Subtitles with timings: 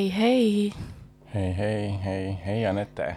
[0.00, 0.72] hei, hei,
[1.34, 3.16] hei, hei, hei, hei, hei, hei Anette.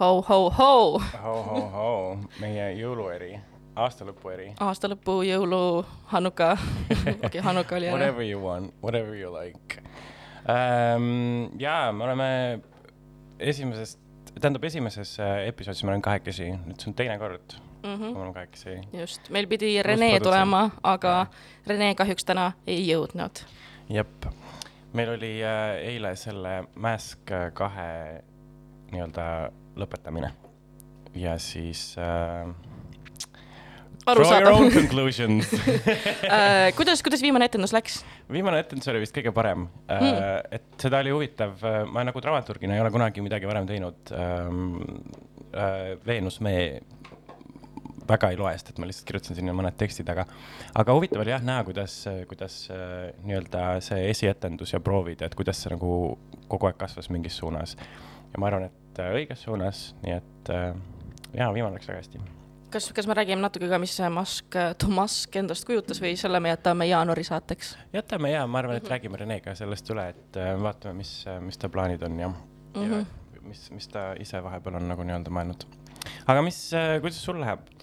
[0.00, 3.30] ho, ho, ho, ho-ho-ho, meie jõulueri,
[3.76, 4.48] aastalõpu eri.
[4.60, 6.50] aasta lõpu, jõulu, Hanuka,
[7.24, 7.96] okei, Hanuka oli ära.
[7.96, 9.80] Whatever you want, whatever you like
[10.44, 11.48] um,.
[11.60, 12.28] jaa, me oleme
[13.38, 13.98] esimesest,
[14.34, 18.34] tähendab esimeses äh, episoodis me oleme kahekesi, nüüd see on teine kord, kui me oleme
[18.36, 18.76] kahekesi.
[19.00, 21.22] just, meil pidi Rene tulema, aga
[21.66, 23.46] Rene kahjuks täna ei jõudnud.
[23.88, 24.28] jep,
[24.96, 27.90] meil oli äh, eile selle Mask äh, kahe
[28.92, 29.26] nii-öelda
[29.78, 30.32] lõpetamine
[31.18, 32.48] ja siis äh,.
[34.08, 34.70] Draw your own arusaadav.
[34.80, 35.50] conclusions
[36.78, 37.98] kuidas, kuidas viimane etendus läks?
[38.32, 41.60] viimane etendus oli vist kõige parem mm., et seda oli huvitav,
[41.92, 44.78] ma nagu dramaturgina ei ole kunagi midagi varem teinud ähm,.
[45.48, 46.80] Äh, Veenus Mee
[48.08, 50.24] väga ei loe, sest et ma lihtsalt kirjutasin sinna mõned tekstid, aga,
[50.78, 55.60] aga huvitav oli jah näha, kuidas, kuidas äh, nii-öelda see esietendus ja proovid, et kuidas
[55.62, 55.92] see nagu
[56.48, 57.76] kogu aeg kasvas mingis suunas.
[58.32, 60.72] ja ma arvan, et äh, õiges suunas, nii et äh,
[61.36, 62.22] jaa, viimane läks väga hästi.
[62.72, 66.40] kas, kas me räägime natuke ka, mis see mask, too mask endast kujutas või selle
[66.40, 67.76] me jätame jaanuari saateks?
[67.96, 71.12] jätame ja ma arvan, et räägime Renega sellest üle, et vaatame, mis,
[71.44, 73.04] mis ta plaanid on ja mm, -hmm.
[73.34, 75.68] ja mis, mis ta ise vahepeal on nagu nii-öelda mõelnud.
[76.26, 76.70] aga mis,
[77.02, 77.77] kuidas sul läheb?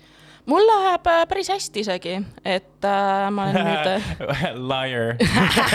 [0.50, 2.16] Mul läheb äh, päris hästi isegi,
[2.46, 3.88] et äh, ma olen nüüd
[4.72, 5.16] Liar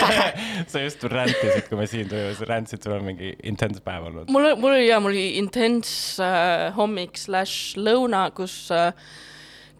[0.71, 4.31] sa just räntisid, kui me siin tulime, sa räntisid, sul on mingi intense päev olnud.
[4.31, 8.95] mul, mul oli ja mul oli intense äh, hommik slaš lõuna, kus äh,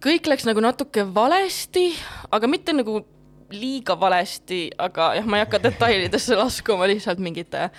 [0.04, 1.90] kõik läks nagu natuke valesti,
[2.34, 3.00] aga mitte nagu
[3.52, 7.72] liiga valesti, aga jah, ma ei hakka detailidesse laskuma, lihtsalt mingid äh,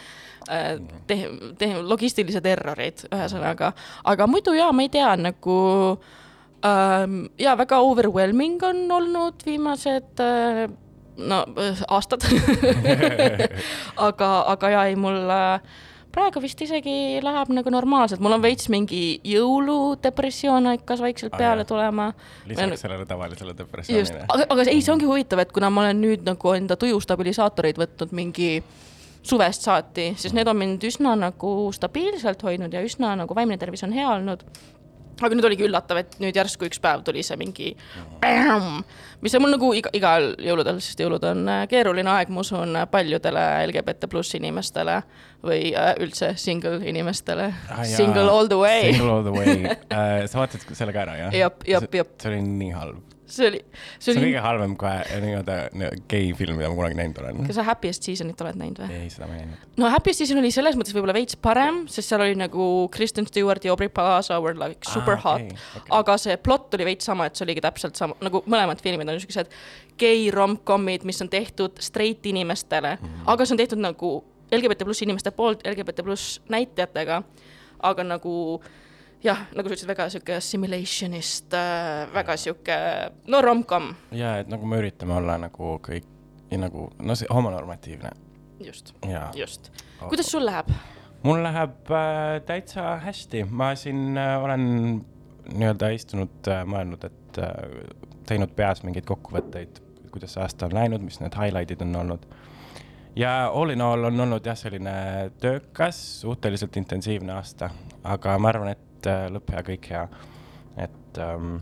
[1.09, 1.29] te-,
[1.61, 3.73] te-, logistilised errorid, ühesõnaga,
[4.09, 5.61] aga muidu jaa, ma ei tea, nagu
[5.93, 6.21] ähm,
[6.63, 10.67] jaa, väga overwhelming on olnud viimased äh,
[11.17, 12.27] no äh, aastad
[14.09, 15.73] aga, aga jaa, ei mul äh,
[16.13, 21.65] praegu vist isegi läheb nagu normaalselt, mul on veits mingi jõuludepressioon hakkas vaikselt Aa, peale
[21.69, 22.11] tulema.
[22.49, 24.27] lisaks sellele tavalisele depressioonile.
[24.29, 28.15] aga, aga ei, see ongi huvitav, et kuna ma olen nüüd nagu enda tujustabilisaatoreid võtnud
[28.17, 28.53] mingi
[29.23, 33.85] suvest saati, siis need on mind üsna nagu stabiilselt hoidnud ja üsna nagu vaimne tervis
[33.87, 34.43] on hea olnud.
[35.27, 37.73] Aga nüüd oligi üllatav, et nüüd järsku üks päev tuli see mingi,
[39.23, 42.77] mis on mul nagu iga, igal jõuludel, sest jõulud on äh, keeruline aeg, ma usun,
[42.93, 45.01] paljudele LGBT pluss inimestele
[45.43, 48.93] või äh, üldse single inimestele Ah, single all the way.
[48.93, 50.27] Single all the way uh.
[50.31, 51.41] sa vaatasid selle ka ära, jah?
[51.43, 52.15] Jep, jep, jep.
[52.23, 53.12] see oli nii halb.
[53.33, 55.57] See oli, see see on oli, kõige halvem kohe nii-öelda
[56.11, 57.43] gei film, mida ma kunagi näinud olen.
[57.49, 58.99] kas sa Happiest Seasonit oled näinud või?
[58.99, 59.67] ei, seda ma ei näinud.
[59.81, 63.65] no Happy Season oli selles mõttes võib-olla veits parem, sest seal oli nagu Kristen Stewart
[63.65, 65.81] ja Aubrey Plaza were like super Ah, hot okay, okei.
[65.83, 65.95] okay..
[66.01, 69.17] aga see plott oli veits sama, et see oligi täpselt sama, nagu mõlemad filmid on
[69.19, 69.53] niisugused
[70.01, 73.33] gei rom-com'id, mis on tehtud straight inimestele mm, -hmm.
[73.33, 74.15] aga see on tehtud nagu
[74.53, 77.23] LGBT pluss inimeste poolt LGBT pluss näitlejatega,
[77.89, 78.35] aga nagu
[79.25, 82.79] jah, nagu sa ütlesid, väga sihuke assimilationist äh,, väga sihuke
[83.31, 86.09] no rom-com, ja et nagu me üritame olla nagu kõik,
[86.53, 88.11] nagu no see homonormatiivne
[88.63, 89.29] just, ja.
[89.37, 89.71] just.
[90.09, 90.73] kuidas sul läheb?
[91.23, 94.67] mul läheb äh, täitsa hästi, ma siin äh, olen
[95.53, 97.57] nii-öelda istunud äh,, mõelnud, et äh,
[98.27, 102.27] teinud peas mingeid kokkuvõtteid, kuidas see aasta on läinud, mis need highlight'id on olnud.
[103.17, 104.95] ja all in all on olnud jah, selline
[105.41, 107.71] töökas, suhteliselt intensiivne aasta,
[108.03, 110.07] aga ma arvan, et äh, lõpp hea, kõik hea.
[110.83, 111.57] et ähm,,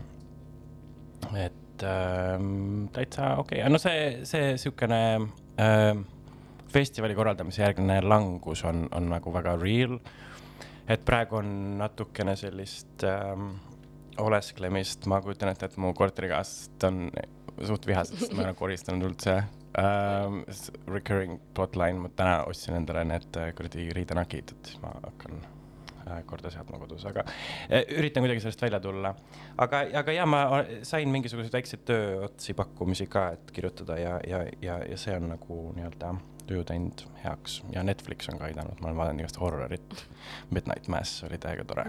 [1.35, 5.01] et ähm, täitsa okei okay., no see, see niisugune
[5.61, 6.05] ähm,
[6.71, 9.97] festivali korraldamise järgne langus on, on nagu väga real.
[10.87, 13.53] et praegu on natukene sellist ähm,
[14.21, 17.05] olesklemist, ma kujutan ette, et mu korterikaaslased on
[17.67, 19.37] suht vihased, sest ma ei ole koristanud üldse
[19.79, 20.43] ähm,.
[20.91, 25.43] Recurring plotline, ma täna ostsin endale need äh, kuradi riidenakid, et siis ma hakkan
[26.25, 29.13] korda seadma kodus, aga äh, üritan kuidagi sellest välja tulla.
[29.57, 30.43] aga, aga ja ma
[30.87, 35.61] sain mingisuguseid väikseid tööotsi pakkumisi ka, et kirjutada ja, ja, ja, ja see on nagu
[35.77, 36.15] nii-öelda
[36.47, 40.05] tuju teinud heaks ja Netflix on ka aidanud, ma olen vaadanud igast horrorit.
[40.49, 41.85] Midnight Mass oli täiega tore.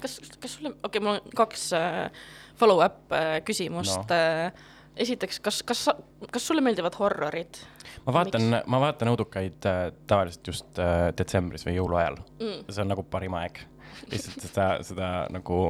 [0.00, 2.24] kas, kas sulle, okei okay,, mul on kaks äh,
[2.58, 4.02] follow-up äh, küsimust No.
[4.02, 4.16] no.
[4.16, 4.70] äh,.
[4.96, 5.86] esiteks, kas, kas,
[6.30, 7.62] kas sulle meeldivad horrorid
[8.06, 12.66] ma vaatan, ma vaatan õudukaid äh, tavaliselt just äh, detsembris või jõuluajal mm.?
[12.68, 13.62] see on nagu parim aeg.
[14.10, 15.62] lihtsalt seda, seda nagu.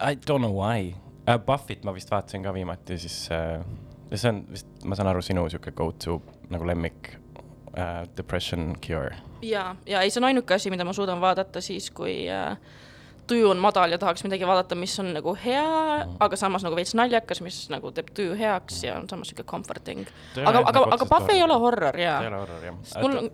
[0.00, 0.94] I don't know why
[1.28, 1.38] uh,.
[1.46, 3.60] Buffit ma vist vaatasin ka viimati, siis uh,
[4.14, 6.20] see on vist, ma saan aru, sinu sihuke go-to
[6.52, 7.14] nagu lemmik
[7.74, 9.16] uh, depression cure.
[9.42, 12.56] ja, ja ei, see on ainuke asi, mida ma suudan vaadata siis, kui äh,
[13.30, 15.64] tuju on madal ja tahaks midagi vaadata, mis on nagu hea,
[16.26, 20.04] aga samas nagu veits naljakas, mis nagu teeb tuju heaks ja on samas sihuke comforting.
[20.44, 22.20] aga, aga, aga Pahv ei ole horror jaa.
[22.20, 22.78] ta ei ole horror jah.
[23.02, 23.32] mul on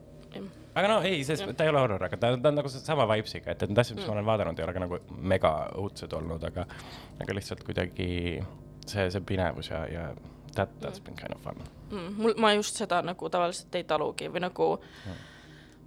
[0.75, 3.55] aga no ei, sest ta ei ole horror, aga ta, ta on nagu sama vibes'iga,
[3.55, 4.13] et, et need asjad, mis mm.
[4.13, 5.01] ma olen vaadanud, ei ole ka nagu
[5.35, 6.67] mega õudsed olnud, aga,
[7.23, 8.11] aga lihtsalt kuidagi
[8.87, 10.05] see, see pinevus ja, ja
[10.55, 11.59] that, that's been kind of fun
[11.91, 12.15] mm,.
[12.23, 15.27] mul, ma just seda nagu tavaliselt ei talugi või nagu mm.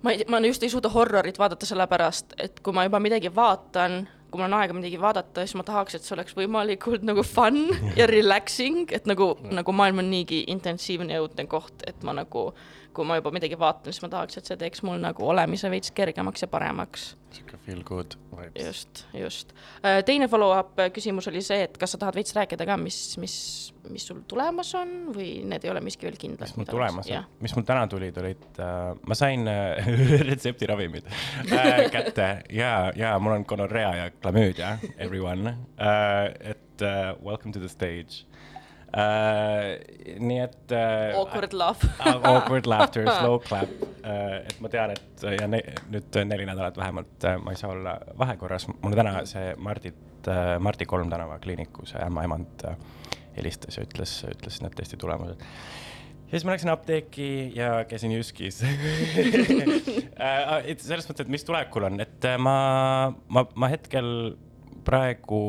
[0.03, 4.03] Ma ei, ma just ei suuda horrorit vaadata sellepärast, et kui ma juba midagi vaatan,
[4.29, 7.65] kui mul on aega midagi vaadata, siis ma tahaks, et see oleks võimalikult nagu fun
[7.97, 12.49] ja relaxing, et nagu nagu maailm on niigi intensiivne ja õudne koht, et ma nagu
[12.93, 15.91] kui ma juba midagi vaatan, siis ma tahaks, et see teeks mul nagu olemise veits
[15.95, 17.13] kergemaks ja paremaks.
[17.33, 18.65] sihuke feel good vibes.
[18.65, 19.53] just, just.
[19.81, 23.35] Äh, teine follow-up küsimus oli see, et kas sa tahad veits rääkida ka, mis, mis,
[23.89, 26.45] mis sul tulemas on või need ei ole miski veel kindlad?
[26.45, 29.93] mis mul tulemas on, mis mul täna tulid, olid äh,, ma sain äh,
[30.29, 31.09] retseptiravimid
[31.49, 37.59] äh, kätte ja, ja mul on gonorrea ja klamüüdia, everyone äh,, et uh, welcome to
[37.63, 38.27] the stage
[38.93, 41.19] nii et uh,.
[41.23, 41.85] Awkward laugh
[42.29, 44.41] Awkward laughter, slow clap uh,.
[44.43, 45.61] et ma tean, et ja ne,
[45.93, 48.67] nüüd neli nädalat vähemalt ma ei saa olla vahekorras.
[48.75, 50.29] mulle täna see Mardit
[50.59, 52.63] Mardi Kolm tänava kliiniku see ämmaemand
[53.35, 55.41] helistas ja ütles, ütles need testi tulemused.
[55.41, 58.69] ja siis ma läksin apteeki ja käisin Jyskis uh,
[60.77, 62.57] selles mõttes, et mis tulekul on, et ma,
[63.27, 64.07] ma, ma hetkel
[64.85, 65.41] praegu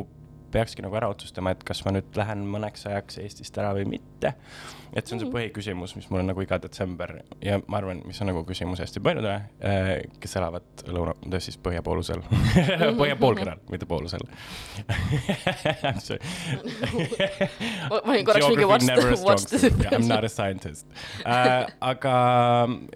[0.55, 4.35] peakski nagu ära otsustama, et kas ma nüüd lähen mõneks ajaks Eestist ära või mitte.
[4.95, 5.35] et see on see mm.
[5.35, 9.03] põhiküsimus, mis mul on nagu iga detsember ja ma arvan, mis on nagu küsimus hästi
[9.03, 9.91] paljudele, eh,
[10.23, 12.23] kes elavad lõuna, siis põhjapoolusel
[13.01, 14.23] põhjapoolkeral, mitte poolusel
[17.91, 18.95] ma olin korraks mingi what's the,
[19.27, 19.59] what's the?
[19.91, 20.87] I m not a scientist
[21.25, 21.67] uh,.
[21.83, 22.15] aga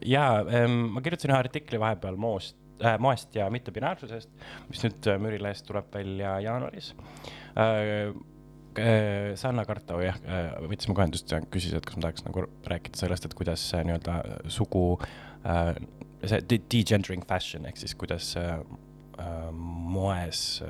[0.07, 4.31] jaa um,, ma kirjutasin ühe artikli vahepeal moost äh, moest ja mittebinaarsusest,
[4.71, 7.48] mis nüüd Müürilehest tuleb välja jaanuaris Äh, äh,
[9.39, 13.01] Sanna Kartau jah, äh, võttis minuga ühendust ja küsis, et kas ma tahaks nagu rääkida
[13.01, 14.21] sellest, et kuidas nii-öelda
[14.53, 14.85] sugu,
[16.23, 18.31] see degendering fashion ehk siis kuidas
[19.55, 20.61] moes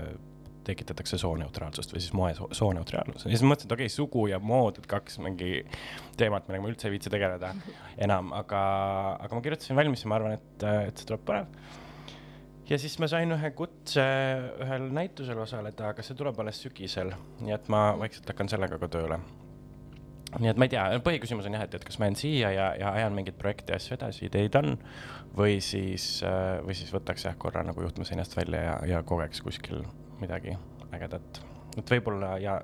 [0.69, 3.25] tekitatakse sooneutraalsust või siis moe sooneutraalsus.
[3.25, 5.63] ja siis ma mõtlesin, et okei okay,, sugu ja mood, et kaks mingi
[6.21, 7.55] teemat, millega ma üldse ei viitsi tegeleda
[8.09, 8.63] enam, aga,
[9.25, 11.87] aga ma kirjutasin valmis ja ma arvan, et, et see tuleb põnev
[12.71, 14.05] ja siis ma sain ühe kutse
[14.65, 18.91] ühel näitusel osaleda, aga see tuleb alles sügisel, nii et ma vaikselt hakkan sellega ka
[18.93, 19.21] tööle.
[20.39, 22.67] nii et ma ei tea, põhiküsimus on jah, et, et kas ma jään siia ja,
[22.77, 24.75] ja ajan mingeid projekte ja asju edasi, ideid on,
[25.37, 26.19] või siis,
[26.67, 29.81] või siis võtaks jah korra nagu juhtme seinast välja ja, ja kogeks kuskil
[30.21, 30.57] midagi
[30.93, 31.41] ägedat.
[31.79, 32.59] et võib-olla ja,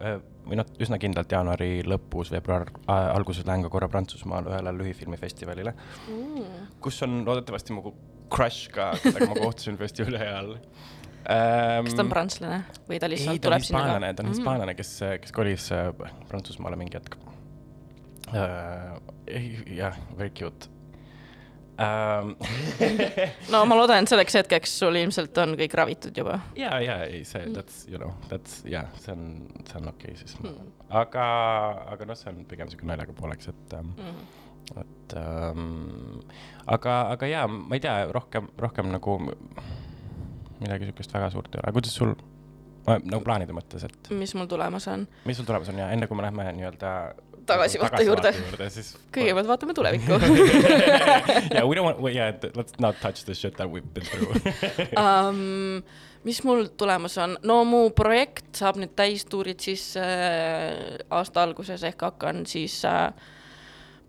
[0.44, 5.72] või noh, üsna kindlalt jaanuari lõpus, veebruar äh, alguses lähen ka korra Prantsusmaale ühele lühifilmifestivalile
[5.72, 7.94] mm., kus on loodetavasti mu
[8.32, 11.86] crush ka, kellega ma kohtusin festivali ajal ähm,.
[11.86, 14.12] kas ta on prantslane või ta lihtsalt ei, ta tuleb sinna ka?
[14.12, 14.92] ta on hispaanlane, kes,
[15.24, 15.90] kes kolis äh,
[16.30, 17.18] Prantsusmaale mingi hetk
[18.32, 18.94] uh,.
[19.76, 20.70] jah, very cute
[21.78, 22.34] um,
[23.52, 26.38] no ma loodan, et selleks hetkeks sul ilmselt on kõik ravitud juba.
[26.58, 29.26] ja, ja ei, see, that's, you know, that's, jah, see on,
[29.64, 30.72] see on okei okay, siis mm..
[31.02, 31.26] aga,
[31.96, 34.40] aga noh, see on pigem sihuke naljaga pooleks, et um, mm
[34.80, 36.20] et ähm,
[36.66, 39.18] aga, aga jaa, ma ei tea, rohkem, rohkem nagu
[40.60, 42.14] midagi sihukest väga suurt ei ole, kuidas sul
[42.84, 44.10] nagu plaanide mõttes, et.
[44.12, 45.06] mis mul tulemas on?
[45.28, 45.80] mis sul tulemas on?
[45.80, 46.94] Ja enne kui me lähme nii-öelda
[47.48, 50.18] tagasivaate juurde, juurde, siis kõigepealt vaatame tulevikku.
[51.54, 54.34] Yeah, we don't want, yeah, let's not touch the shit that we've been through.
[55.00, 55.82] Um,
[56.24, 62.06] mis mul tulemas on, no mu projekt saab nüüd täistuurid siis äh, aasta alguses ehk
[62.08, 63.12] hakkan siis äh,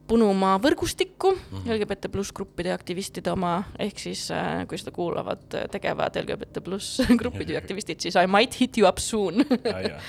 [0.07, 1.73] Punumaa võrgustikku mm -hmm.
[1.73, 7.01] LGBT pluss gruppide aktivistide oma, ehk siis äh, kui seda kuulavad äh, tegevad LGBT pluss
[7.21, 10.01] gruppide ja aktivistid, siis I might hit you up soon ah, yeah.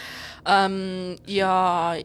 [0.45, 1.97] um, ja,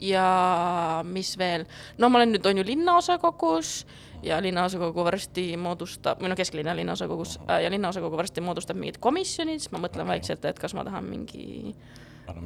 [0.00, 1.66] ja mis veel,
[1.98, 3.86] no ma olen nüüd on ju linnaosakogus
[4.22, 9.60] ja linnaosakogu varsti moodustab, või noh, kesklinna linnaosakogus äh, ja linnaosakogu varsti moodustab mingid komisjonid,
[9.60, 10.16] siis ma mõtlen okay.
[10.16, 11.74] vaikselt, et kas ma tahan mingi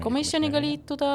[0.02, 1.10] komisjoniga liituda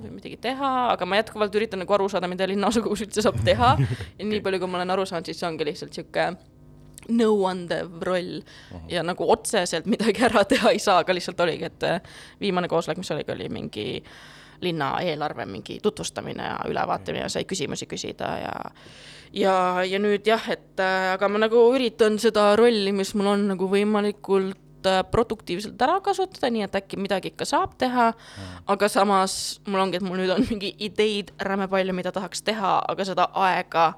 [0.00, 3.74] või midagi teha, aga ma jätkuvalt üritan nagu aru saada, mida linnaosakogus üldse saab teha.
[4.18, 6.28] Ja nii palju, kui ma olen aru saanud, siis see ongi lihtsalt sihuke
[7.10, 8.38] nõuandev roll.
[8.40, 8.86] Uh -huh.
[8.88, 12.00] ja nagu otseselt midagi ära teha ei saa, aga lihtsalt oligi, et äh,
[12.40, 14.02] viimane koosolek, mis oligi, oli mingi
[14.60, 18.54] linna eelarve mingi tutvustamine ja ülevaatamine ja sai küsimusi küsida ja
[19.32, 23.48] ja, ja nüüd jah, et äh, aga ma nagu üritan seda rolli, mis mul on
[23.54, 28.10] nagu võimalikult Äh, produktiivselt ära kasutada, nii et äkki midagi ikka saab teha.
[28.12, 28.56] Mm..
[28.74, 29.34] aga samas
[29.66, 33.28] mul ongi, et mul nüüd on mingi ideid räme palju, mida tahaks teha, aga seda
[33.46, 33.94] aega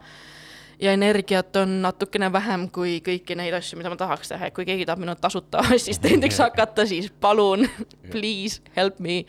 [0.79, 4.69] ja energiat on natukene vähem kui kõiki neid asju, mida ma tahaks teha, et kui
[4.69, 7.67] keegi tahab minu tasuta assistendiks hakata, siis palun,
[8.13, 9.25] please help me.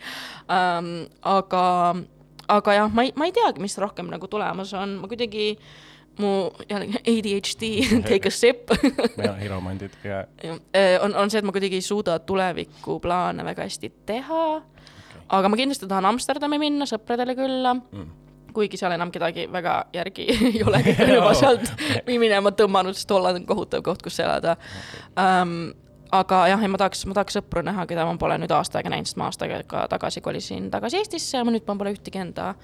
[0.46, 1.08] Um,.
[1.26, 1.64] aga,
[2.46, 5.56] aga jah, ma ei, ma ei teagi, mis rohkem nagu tulemas on, ma kuidagi
[6.22, 7.70] mu jällegi ADHD,
[8.08, 8.70] take a sip.
[9.16, 13.66] Meil on hiromandid ja Äh, on, on see, et ma kuidagi ei suuda tulevikuplaane väga
[13.66, 14.44] hästi teha.
[14.56, 15.24] Okay..
[15.28, 17.74] aga ma kindlasti tahan Amsterdami minna sõpradele külla.
[17.74, 18.08] Mm.
[18.56, 21.68] kuigi seal enam kedagi väga järgi ei ole, kõik on juba sealt
[22.08, 24.56] minema tõmmanud, sest Holland on kohutav koht, kus elada.
[24.56, 25.42] Okay.
[25.42, 25.52] um,
[26.10, 28.94] aga jah, ei ma tahaks, ma tahaks sõpru näha, keda ma pole nüüd aasta aega
[28.94, 32.22] näinud, sest ma aasta aega tagasi kolisin tagasi Eestisse ja ma nüüd ma pole ühtegi
[32.24, 32.54] enda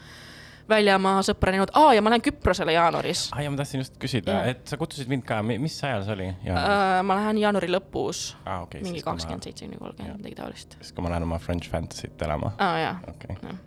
[0.68, 3.42] väljamaa sõpra näinud, aa ja ma lähen Küprosele jaanuaris ah,.
[3.44, 6.28] ja ma tahtsin just küsida, et sa kutsusid mind ka, mis ajal see oli?
[6.46, 8.64] Uh, ma lähen jaanuari lõpus ah,.
[8.64, 10.76] Okay, mingi kakskümmend seitse kuni kolmkümmend, midagi taolist.
[10.80, 12.54] siis, kui ma lähen oma French Fantasy't elama.
[12.58, 13.58] aa jaa okay., jah.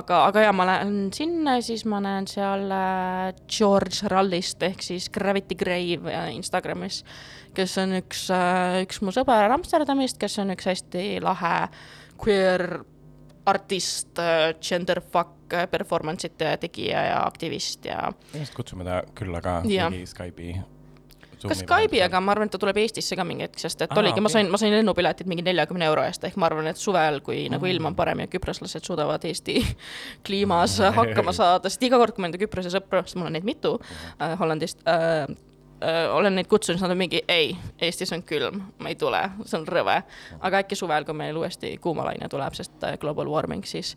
[0.00, 5.08] aga, aga ja ma lähen sinna siis ma näen seal äh, George Rallist ehk siis
[5.14, 7.02] Gravity Grave Instagramis,
[7.56, 8.28] kes on üks,
[8.84, 11.56] üks mu sõber Amsterdamist, kes on üks hästi lahe
[12.18, 12.80] queer
[13.48, 14.18] artist,
[14.62, 15.36] genderfuck
[15.72, 18.08] performance'ite tegija ja aktivist ja.
[18.34, 20.58] just kutsume ta külla ka mingi Skype'i.
[21.40, 24.00] ka Skype'i, aga ma arvan, et ta tuleb Eestisse ka mingi hetk, sest et Aha,
[24.02, 26.80] oligi okay., ma sain, ma sain lennupiletid mingi neljakümne euro eest, ehk ma arvan, et
[26.80, 27.56] suvel, kui mm.
[27.56, 29.60] nagu ilm on parem ja küproslased suudavad Eesti
[30.26, 33.48] kliimas hakkama saada, sest iga kord, kui ma enda Küprose sõpru, sest mul on neid
[33.48, 35.28] mitu äh, Hollandist äh,,
[35.82, 39.20] öö, olen neid kutsunud, siis nad on mingi ei, Eestis on külm, ma ei tule,
[39.44, 40.02] see on rõve.
[40.40, 43.96] aga äkki suvel, kui meil uuesti kuumalaine tuleb, sest global warming, siis,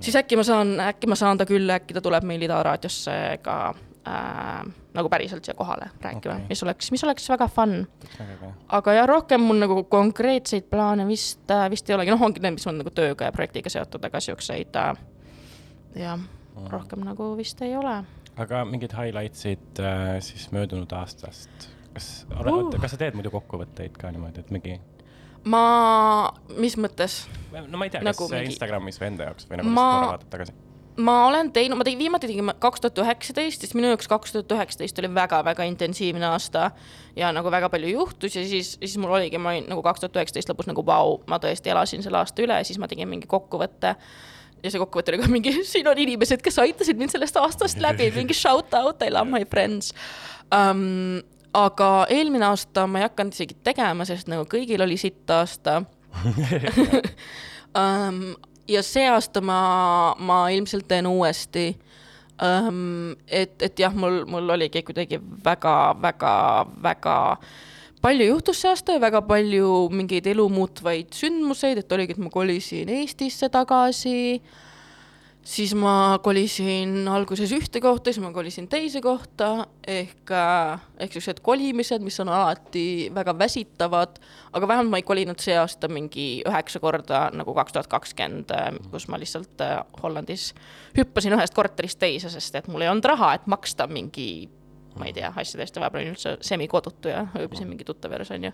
[0.00, 3.14] siis äkki ma saan, äkki ma saan ta külla, äkki ta tuleb meil Ida raadiosse
[3.42, 3.58] ka
[4.08, 7.86] äh, nagu päriselt siia kohale rääkima okay., mis oleks, mis oleks väga fun.
[8.68, 12.66] aga jah, rohkem mul nagu konkreetseid plaane vist, vist ei olegi, noh, ongi need, mis
[12.66, 14.92] on nagu tööga ja projektiga seotud, aga siukseid äh,
[16.04, 16.20] jah,
[16.70, 18.02] rohkem nagu vist ei ole
[18.40, 24.10] aga mingid highlights'id äh, siis möödunud aastast, kas uh., kas sa teed muidu kokkuvõtteid ka
[24.14, 24.76] niimoodi, et mingi?
[25.50, 25.64] ma,
[26.58, 27.24] mis mõttes?
[27.54, 28.54] no ma ei tea nagu, kas mingi...
[28.54, 29.88] Instagramis või enda jaoks või nagu ma...
[29.94, 30.56] korra vaatad tagasi?
[30.96, 34.52] ma olen teinud, ma tegin, viimati tegin kaks tuhat üheksateist, siis minu jaoks kaks tuhat
[34.56, 36.68] üheksateist oli väga-väga intensiivne aasta
[37.18, 40.20] ja nagu väga palju juhtus ja siis, siis mul oligi, ma olin nagu kaks tuhat
[40.20, 43.30] üheksateist lõpus nagu vau, ma tõesti elasin selle aasta üle ja siis ma tegin mingi
[43.30, 43.96] kokkuvõtte
[44.62, 48.10] ja see kokkuvõte oli ka mingi, siin on inimesed, kes aitasid mind sellest aastast läbi,
[48.16, 49.92] mingi shout out, I love my friends
[50.54, 51.22] um,.
[51.54, 55.82] aga eelmine aasta ma ei hakanud isegi tegema, sest nagu kõigil oli sitt aasta
[57.82, 58.18] um,
[58.70, 59.58] ja see aasta ma,
[60.18, 61.68] ma ilmselt teen uuesti
[62.42, 63.14] um,.
[63.28, 66.34] et, et jah, mul, mul oligi kuidagi väga, väga,
[66.82, 67.16] väga
[68.04, 72.30] palju juhtus see aasta ja väga palju mingeid elu muutvaid sündmuseid, et oligi, et ma
[72.32, 74.42] kolisin Eestisse tagasi,
[75.44, 81.40] siis ma kolisin alguses ühte kohta, siis ma kolisin teise kohta, ehk, äh, ehk sellised
[81.44, 84.20] kolimised, mis on alati väga väsitavad,
[84.52, 88.68] aga vähemalt ma ei kolinud see aasta mingi üheksa korda nagu kaks tuhat kakskümmend, äh,
[88.92, 90.50] kus ma lihtsalt äh, Hollandis
[90.98, 94.28] hüppasin ühest korterist teise, sest et mul ei olnud raha, et maksta mingi
[94.98, 98.52] ma ei tea, asjadest ja vahepeal olin üldse semikodutu ja ööbisin mingi tuttava juures, onju.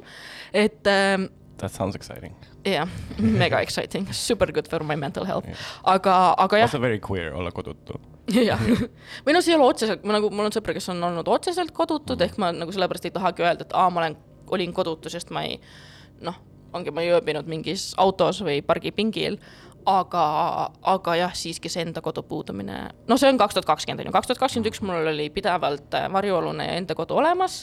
[0.55, 1.29] et ähm,.
[1.61, 2.35] That sounds exciting.
[2.65, 6.71] jah yeah,, mega exciting, super good for my mental health yeah., aga, aga jah.
[6.71, 8.01] Also very queer olla kodutu.
[8.33, 8.61] jah,
[9.27, 11.75] või no see ei ole otseselt, ma nagu, mul on sõpra, kes on olnud otseselt
[11.77, 12.29] kodutud mm.
[12.29, 14.17] ehk ma nagu sellepärast ei tahagi öelda, et aa, ma olen,
[14.57, 15.61] olin kodutu, sest ma ei
[16.25, 16.39] noh,
[16.77, 19.39] ongi, ma ei ööbinud mingis autos või pargipingil
[19.89, 20.25] aga,
[20.93, 24.15] aga jah, siiski see enda kodu puudumine, no see on kaks tuhat kakskümmend on ju,
[24.17, 27.63] kaks tuhat kakskümmend üks mul oli pidevalt äh, varjualune ja enda kodu olemas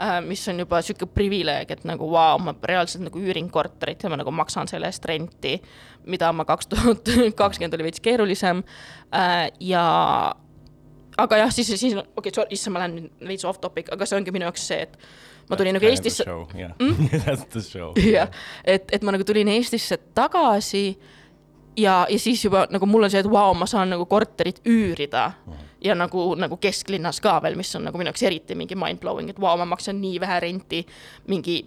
[0.00, 4.02] äh, mis on juba sihuke privileeg, et nagu vau wow,, ma reaalselt nagu üürin korterit
[4.02, 5.56] ja ma nagu maksan selle eest renti,
[6.06, 8.64] mida ma kaks tuhat kakskümmend oli veits keerulisem.
[9.14, 9.86] Äh, ja,
[11.16, 14.34] aga jah, siis, siis okei okay,, issand, ma lähen veits off topic, aga see ongi
[14.34, 14.98] minu jaoks see, et
[15.50, 16.26] ma tulin nagu Eestisse.
[18.16, 18.32] jah,
[18.64, 20.88] et, et ma nagu tulin Eestisse tagasi
[21.76, 24.60] ja, ja siis juba nagu mul on see, et vau wow,, ma saan nagu korterit
[24.66, 25.30] üürida
[25.84, 29.40] ja nagu, nagu kesklinnas ka veel, mis on nagu minu jaoks eriti mingi mind-blowing, et
[29.40, 30.82] vau wow,, ma maksan nii vähe renti
[31.28, 31.60] mingi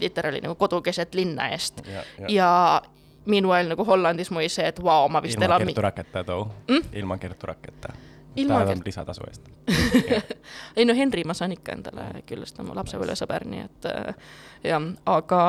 [0.00, 1.82] literaali nagu kodu keset linna eest.
[1.86, 2.26] ja, ja.
[2.28, 2.82] ja
[3.26, 5.62] meanwhile nagu Hollandis mul oli see, et vau wow,, ma vist ilma elan.
[5.62, 7.46] ilma Kertu Raketa too mm?, ilma Kertu
[8.36, 9.50] Annab lisatasu eest
[10.78, 14.34] ei no Henri ma saan ikka endale küllast oma lapsepõlvesõber, nii et äh,
[14.70, 15.44] jah, aga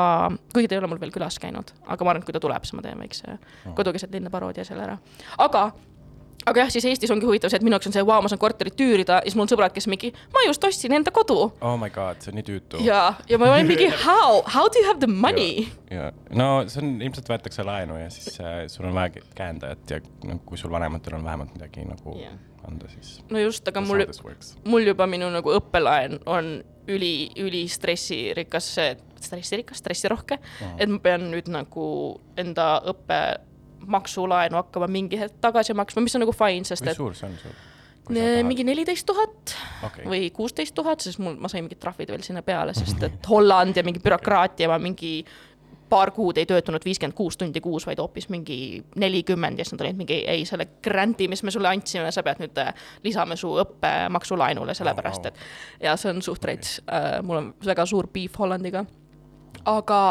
[0.53, 2.67] kuigi ta ei ole mul veel külas käinud, aga ma arvan, et kui ta tuleb,
[2.67, 3.73] siis ma teen väikse oh.
[3.77, 4.97] kodukeset linna paroodia selle ära.
[5.37, 5.69] aga
[6.45, 8.41] aga jah, siis Eestis ongi huvitav see, et minu jaoks on see, vau, ma saan
[8.41, 11.75] korterit üürida ja siis mul on sõbrad, kes mingi, ma just ostsin enda kodu oh
[11.81, 12.81] my god, see on nii tüütu.
[12.85, 15.67] ja, ja ma olin mingi how, how do you have the money?
[15.91, 20.01] ja no see on, ilmselt võetakse laenu ja siis äh, sul on vaja käendajat ja
[20.29, 22.37] no, kui sul vanematel on vähemalt midagi nagu Jah.
[22.65, 22.71] Yeah.
[22.73, 23.19] anda, siis.
[23.29, 24.05] no just, aga mul,
[24.65, 26.57] mul juba minu nagu õppelaen on
[26.91, 28.71] üli, üli stressirikas,
[29.21, 30.75] stressirikas, stressirohke Ahah.
[30.79, 31.85] et ma pean nüüd nagu
[32.37, 37.17] enda õppemaksulaenu hakkama mingi hetk tagasi maksma, mis on nagu fine, sest kui et suur
[37.17, 37.55] see on sul?
[38.13, 39.55] ne- mingi neliteist tuhat
[39.87, 43.29] okei, või kuusteist tuhat, sest mul, ma sain mingid trahvid veel sinna peale, sest et
[43.31, 45.17] Holland ja mingi bürokraatia, ma mingi
[45.89, 49.85] paar kuud ei töötanud viiskümmend kuus tundi kuus, vaid hoopis mingi nelikümmend ja siis nad
[49.85, 52.61] olid mingi ei, selle grant'i, mis me sulle andsime, sa pead nüüd,
[53.05, 55.33] lisame su õppemaksulaenule, sellepärast vau.
[55.33, 58.85] et ja see on suht rets äh,, mul on väga suur beef Hollandiga.
[59.65, 60.01] aga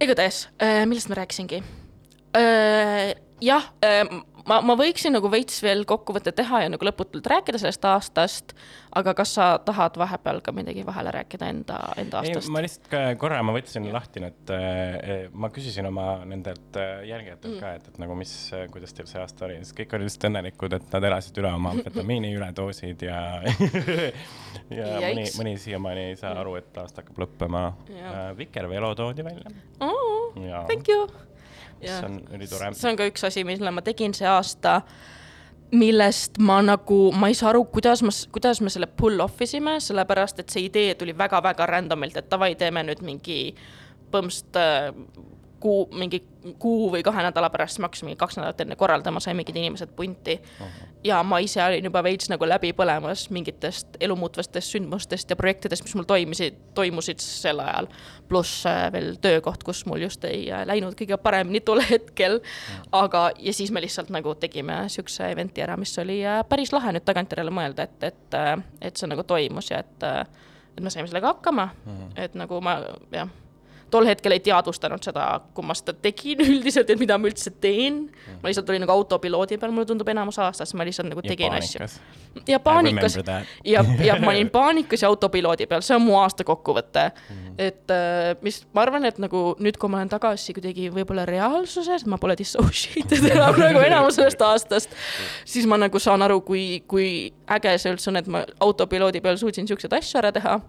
[0.00, 1.62] igatahes äh,, millest ma rääkisingi
[2.36, 3.29] äh,?
[3.44, 4.04] Jah äh,,
[4.48, 8.54] ma, ma võiksin nagu veits veel kokkuvõtte teha ja nagu lõputult rääkida sellest aastast,
[8.96, 12.50] aga kas sa tahad vahepeal ka midagi vahele rääkida enda, enda aastast?
[12.52, 17.60] ma lihtsalt korra ma võtsin lahti need äh,, ma küsisin oma nendelt äh, jälgijatelt Mm.
[17.60, 18.32] ka, et, et nagu mis,
[18.72, 21.70] kuidas teil see aasta oli, siis kõik olid lihtsalt õnnelikud, et nad elasid üle oma
[21.74, 23.20] amfetamiini üledoosid ja
[24.78, 28.20] ja mõni Yikes., mõni siiamaani ei saa aru, et aasta hakkab lõppema äh,.
[28.38, 29.50] Vikervelo toodi välja
[29.86, 31.08] oh, ja thank you.
[31.80, 32.74] Mis on ülitore.
[32.74, 34.80] see on ka üks asi, mille ma tegin see aasta,
[35.72, 39.78] millest ma nagu, ma ei saa aru, kuidas ma, kuidas me selle pull off isime,
[39.80, 43.42] sellepärast et see idee tuli väga-väga random'ilt, et davai, teeme nüüd mingi
[44.10, 44.56] põmst
[45.60, 46.22] kuu, mingi
[46.58, 49.92] kuu või kahe nädala pärast, siis me hakkasime kaks nädalat enne korraldama, sai mingid inimesed
[49.96, 50.40] punti.
[51.04, 55.94] ja ma ise olin juba veits nagu läbi põlemas mingitest elumuutvastest sündmustest ja projektidest, mis
[55.94, 57.88] mul toimisid, toimusid sel ajal.
[58.28, 62.40] pluss äh, veel töökoht, kus mul just ei äh, läinud kõige paremini tol hetkel.
[62.92, 66.96] aga, ja siis me lihtsalt nagu tegime siukse event'i ära, mis oli äh, päris lahe
[66.96, 68.40] nüüd tagantjärele mõelda, et, et,
[68.80, 70.08] et see nagu toimus ja et,
[70.76, 72.12] et me saime sellega hakkama mm, -hmm.
[72.24, 72.80] et nagu ma
[73.12, 73.28] jah
[73.90, 78.02] tol hetkel ei teadvustanud seda, kui ma seda tegin üldiselt, et mida ma üldse teen.
[78.40, 81.88] ma lihtsalt olin nagu autopiloodi peal, mulle tundub enamus aastast, ma lihtsalt nagu tegin asju.
[82.48, 87.06] ja paanikas ja, ja ma olin paanikas ja autopiloodi peal, see on mu aasta kokkuvõte
[87.10, 87.54] mm.
[87.58, 92.06] et äh, mis ma arvan, et nagu nüüd, kui ma olen tagasi kuidagi võib-olla reaalsuses,
[92.10, 94.98] ma pole dissociated enam nagu enamus sellest aastast,
[95.44, 99.40] siis ma nagu saan aru, kui, kui äge see üldse on, et ma autopiloodi peal
[99.40, 100.60] suutsin siukseid asju ära teha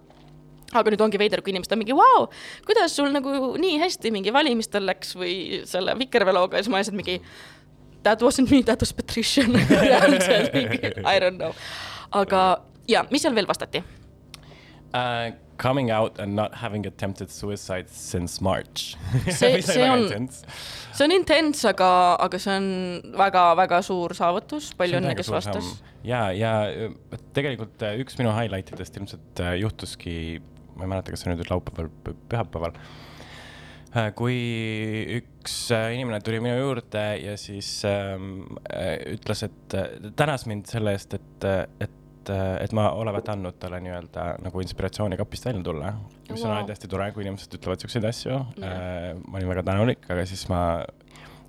[0.73, 2.27] aga nüüd ongi veider, kui inimesed on mingi, vau,
[2.67, 6.97] kuidas sul nagu nii hästi mingi valimistel läks või selle Vikerveloga ja siis ma lihtsalt
[6.99, 7.17] mingi
[8.03, 11.51] that wasn't me, that was Patricia nagu reaalselt mingi I don't know.
[12.23, 12.43] aga
[12.89, 13.83] ja, mis seal veel vastati?
[14.91, 15.31] Uh,
[15.61, 18.97] coming out and not having attempted suicide since March.
[19.29, 20.27] See- see on-
[20.91, 22.67] see on intens, aga, aga see on
[23.21, 25.69] väga-väga suur saavutus, palju õnne, kes vastas.
[26.03, 26.91] ja, ja äh,
[27.37, 30.15] tegelikult äh, üks minu highlight idest ilmselt äh, juhtuski,
[30.81, 32.75] ma ei mäleta, kas see nüüd laupäeval või pühapäeval.
[34.15, 34.35] kui
[35.17, 40.69] üks äh, inimene tuli minu juurde ja siis ähm, äh, ütles, et äh, tänas mind
[40.71, 41.47] selle eest, et,
[41.83, 45.91] et, et ma olevat andnud talle nii-öelda nagu inspiratsiooni kapist välja tulla,
[46.29, 46.55] mis on Wow.
[46.55, 49.17] alati hästi tore, kui inimesed ütlevad siukseid asju Jah..
[49.27, 50.61] ma olin väga tänulik, aga siis ma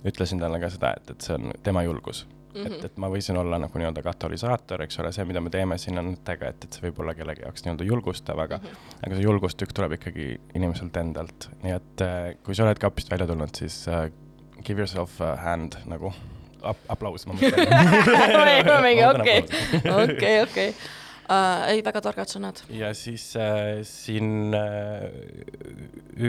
[0.03, 2.65] ütlesin talle ka seda, et, et see on tema julgus mm.
[2.65, 2.73] -hmm.
[2.77, 5.99] et, et ma võisin olla nagu nii-öelda katalüsaator, eks ole, see, mida me teeme siin
[5.99, 8.99] on mõttega, et, et see võib olla kellegi jaoks nii-öelda julgustav, aga mm, -hmm.
[9.07, 13.27] aga see julgustükk tuleb ikkagi inimeselt endalt, nii et äh, kui sa oled kapist välja
[13.27, 14.09] tulnud, siis äh,
[14.63, 16.13] give yourself a hand nagu
[16.63, 17.33] ap, aplaus, ma
[19.07, 19.43] Ootan okei,
[20.03, 20.69] okei, okei.
[21.71, 22.63] ei, väga targad sõnad.
[22.69, 25.09] ja siis äh, siin äh,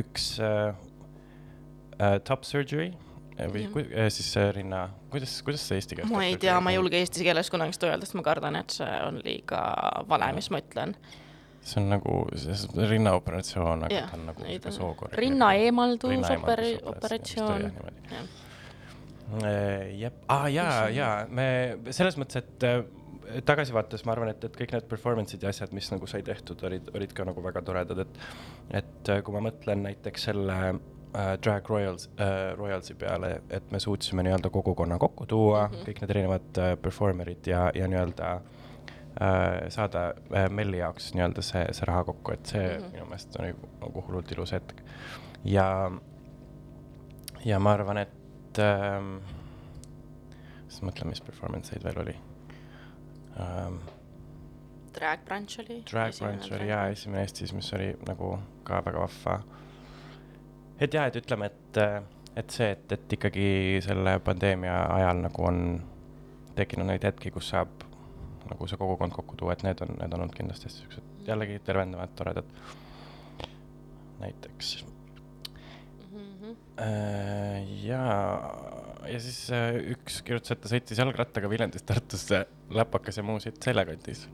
[0.00, 0.74] üks äh,
[1.98, 3.03] äh, top surgery äh,
[3.38, 3.72] või Jah.
[3.74, 6.78] ku, äh, siis äh, rinna, kuidas, kuidas see eesti keeles ma ei tea, ma ei
[6.78, 9.60] julge eesti keeles kunagi seda öelda, sest ma kardan, et see on liiga
[10.10, 10.94] vale, mis ma ütlen.
[11.64, 12.16] see on nagu
[12.92, 15.18] rinnaoperatsioon, aga Jah, ta on nagu sihuke sookord.
[15.18, 17.70] rinna eemaldusoperi- operatsioon.
[18.12, 18.28] jah.
[20.04, 21.46] jah, aa jaa, jaa, me
[21.90, 22.84] selles mõttes, et äh,
[23.48, 26.90] tagasivaates ma arvan, et, et kõik need performance'id ja asjad, mis nagu sai tehtud, olid,
[26.94, 28.18] olid ka nagu väga toredad, et
[28.84, 30.58] et kui ma mõtlen näiteks selle
[31.14, 35.74] äh, Drag Royals äh,, Royalsi peale, et me suutsime nii-öelda kogukonna kokku tuua mm.
[35.74, 35.86] -hmm.
[35.88, 41.64] kõik need erinevad äh, performer'id ja, ja nii-öelda äh, saada äh, Melli jaoks nii-öelda see,
[41.72, 42.84] see raha kokku, et see mm.
[42.84, 42.92] -hmm.
[42.92, 44.82] minu meelest oli nagu hullult ilus hetk.
[45.44, 45.90] ja,
[47.44, 49.16] ja ma arvan, et ähm,,
[50.68, 52.16] siis mõtlen, mis performance eid veel oli
[53.40, 53.76] ähm,.
[54.94, 55.82] Drag Brunch oli.
[55.90, 59.40] Drag Brunch oli jaa, esimene Eestis, mis oli nagu ka väga vahva.
[60.80, 61.80] Et jaa, et ütleme, et,
[62.36, 63.48] et see, et, et ikkagi
[63.84, 65.64] selle pandeemia ajal nagu on
[66.58, 67.84] tekkinud neid hetki, kus saab
[68.50, 72.08] nagu see kogukond kokku tuua, et need on, need on olnud kindlasti siuksed jällegi tervendavad,
[72.16, 72.44] toredad.
[74.20, 74.84] näiteks
[76.78, 77.62] äh,.
[77.84, 78.02] ja,
[79.08, 83.62] ja siis äh, üks kirjutas, et ta sõitis jalgrattaga Viljandist Tartusse läpakas ja muu siit
[83.62, 84.26] seljakotis.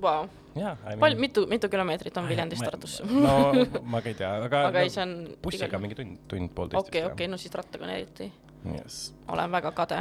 [0.00, 0.76] Vau, jaa.
[1.00, 3.04] palju, mitu, mitu kilomeetrit on Viljandist Tartusse?
[3.26, 3.52] no
[3.84, 5.12] ma ka ei tea, aga, aga ei, see on.
[5.44, 6.88] bussiga mingi tund, tund-poolteist.
[6.88, 8.30] okei, okei, no siis rattaga on eriti.
[8.72, 9.14] yes..
[9.28, 10.00] olen väga kade,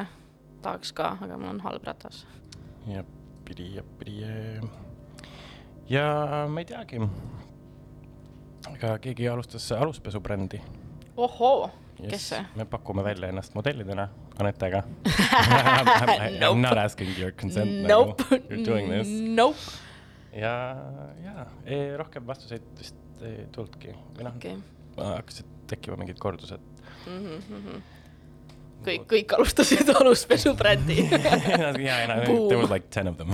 [0.64, 2.24] tahaks ka, aga mul on halb ratas.
[2.88, 3.04] ja
[3.46, 4.22] pidi ja pidi.
[5.90, 6.08] ja
[6.48, 7.04] ma ei teagi.
[8.72, 10.62] aga keegi alustas aluspesubrändi.
[11.18, 11.70] ohoo,
[12.10, 12.46] kes see?
[12.56, 14.08] me pakume välja ennast modellidena
[14.42, 16.52] Anetega I Nope.
[16.52, 18.42] am not asking your consent Nope nagu.
[18.50, 19.08] You are doing this.
[19.38, 19.58] Nope.
[20.34, 20.54] ja,
[21.26, 24.56] ja ei, rohkem vastuseid vist ei tulnudki või noh okei.
[24.98, 26.60] hakkasid tekkima mingid kordused.
[28.86, 30.98] kõik, kõik alustasid aluspesubrändi
[31.88, 32.48] ja, ja no, Boom.
[32.50, 33.30] there was like ten of them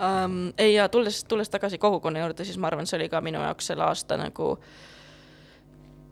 [0.00, 0.52] um,.
[0.58, 3.72] ei, ja tulles, tulles tagasi kogukonna juurde, siis ma arvan, see oli ka minu jaoks
[3.72, 4.54] selle aasta nagu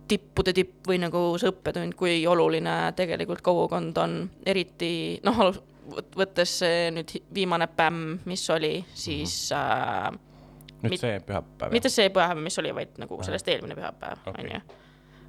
[0.08, 5.40] tippude tipp või nagu see õppetund, kui oluline tegelikult kogukond on, eriti noh,
[6.16, 10.10] võttes see nüüd viimane pämm, mis oli, siis äh,
[10.82, 11.72] nüüd Mit- see pühapäev.
[11.72, 14.44] mitte see pühapäev, mis oli, vaid nagu sellest eelmine pühapäev, Okei.
[14.44, 14.60] onju.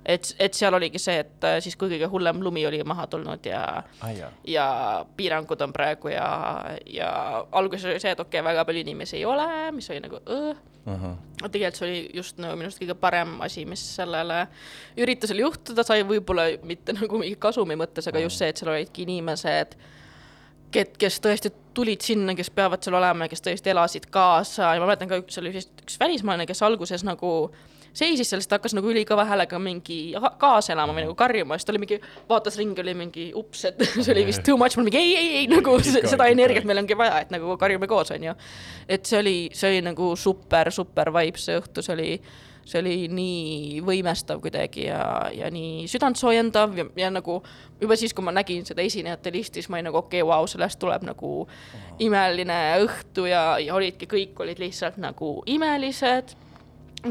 [0.05, 3.45] et, et seal oligi see, et äh, siis, kui kõige hullem lumi oli maha tulnud
[3.49, 3.63] ja
[4.05, 4.21] ah,.
[4.47, 4.67] ja
[5.17, 6.27] piirangud on praegu ja,
[6.85, 7.09] ja
[7.51, 10.63] alguses oli see, et okei okay,, väga palju inimesi ei ole, mis oli nagu õh.
[10.85, 14.45] aga tegelikult see oli just nagu minu arust kõige parem asi, mis sellele
[15.01, 19.07] üritusele juhtuda sai, võib-olla mitte nagu mingi kasumi mõttes, aga just see, et seal olidki
[19.07, 19.77] inimesed,
[20.75, 24.89] kes tõesti tulid sinna, kes peavad seal olema ja kes tõesti elasid kaasa ja ma
[24.89, 27.31] mäletan ka, üks oli vist üks välismaalane, kes alguses nagu
[27.95, 29.99] seisis seal, siis ta hakkas nagu ülikõva häälega mingi
[30.41, 33.85] kaasa elama või nagu karjuma, siis ta oli mingi, vaatas ringi, oli mingi ups, et
[34.03, 36.67] see oli vist too much, ma olin mingi ei, ei, ei nagu going, seda energiat
[36.67, 38.35] meil ongi vaja, et nagu karjume koos, onju.
[38.89, 42.11] et see oli, see oli nagu super, super vibe see õhtu, see oli,
[42.65, 47.39] see oli nii võimestav kuidagi ja, ja nii südantsoojendav ja, ja nagu
[47.81, 50.49] juba siis, kui ma nägin seda esinejate listi, siis ma olin nagu okei okay,, vau,
[50.51, 51.35] sellest tuleb nagu
[52.03, 56.35] imeline õhtu ja, ja olidki, kõik olid lihtsalt nagu imelised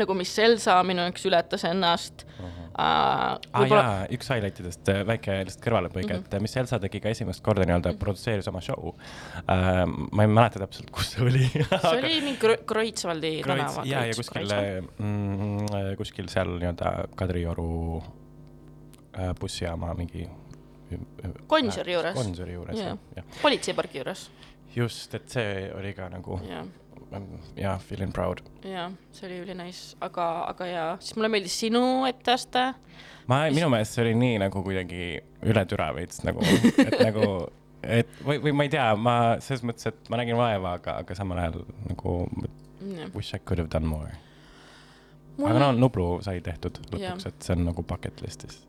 [0.01, 2.61] nagu Miss Elsa minu jaoks ületas ennast uh,.
[2.81, 6.23] ah jaa, üks highlight idest, väike lihtsalt kõrvalepõige mm.
[6.23, 6.37] -hmm.
[6.37, 8.05] et Miss Elsa tegi ka esimest korda nii-öelda mm -hmm.
[8.05, 8.97] produtseeris oma show uh,.
[10.13, 11.49] ma ei mäleta täpselt, kus see oli.
[11.55, 13.83] see oli mingi Kreutzwaldi tänava.
[13.85, 14.55] ja, ja kuskil,
[14.99, 15.67] mm,
[16.01, 18.03] kuskil seal nii-öelda Kadrioru
[19.19, 20.29] äh, bussijaama mingi.
[21.49, 22.15] Gonsiori juures.
[22.15, 23.25] Gonsiori juures, Jah.
[23.43, 24.29] politseipargi juures
[24.77, 26.63] just, et see oli ka nagu ja,
[27.59, 28.43] jah, feeling proud.
[28.67, 32.67] ja see oli ülinais, aga, aga ja siis mulle meeldis sinu etteaste.
[33.31, 35.09] ma, minu meelest see oli nii nagu kuidagi
[35.45, 36.45] üle türa veits nagu,
[36.87, 37.31] et nagu,
[37.83, 41.19] et või, või ma ei tea, ma selles mõttes, et ma nägin vaeva, aga, aga
[41.19, 42.19] samal ajal nagu
[43.15, 44.13] wish I could have done more.
[45.39, 48.63] aga no Nublu sai tehtud lõpuks, et see on nagu bucket list'is.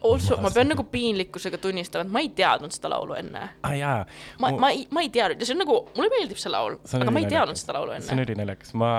[0.00, 3.42] Also, ma pean nagu piinlikkusega tunnistama, et ma ei teadnud seda laulu enne.
[3.66, 3.98] ah, jaa.
[4.40, 7.12] ma, ma ei, ma ei teadnud ja see on nagu, mulle meeldib see laul, aga
[7.12, 7.34] ma ei ülinaljakas.
[7.34, 8.24] teadnud seda laulu see on enne.
[8.24, 8.92] ülinaljakas, ma,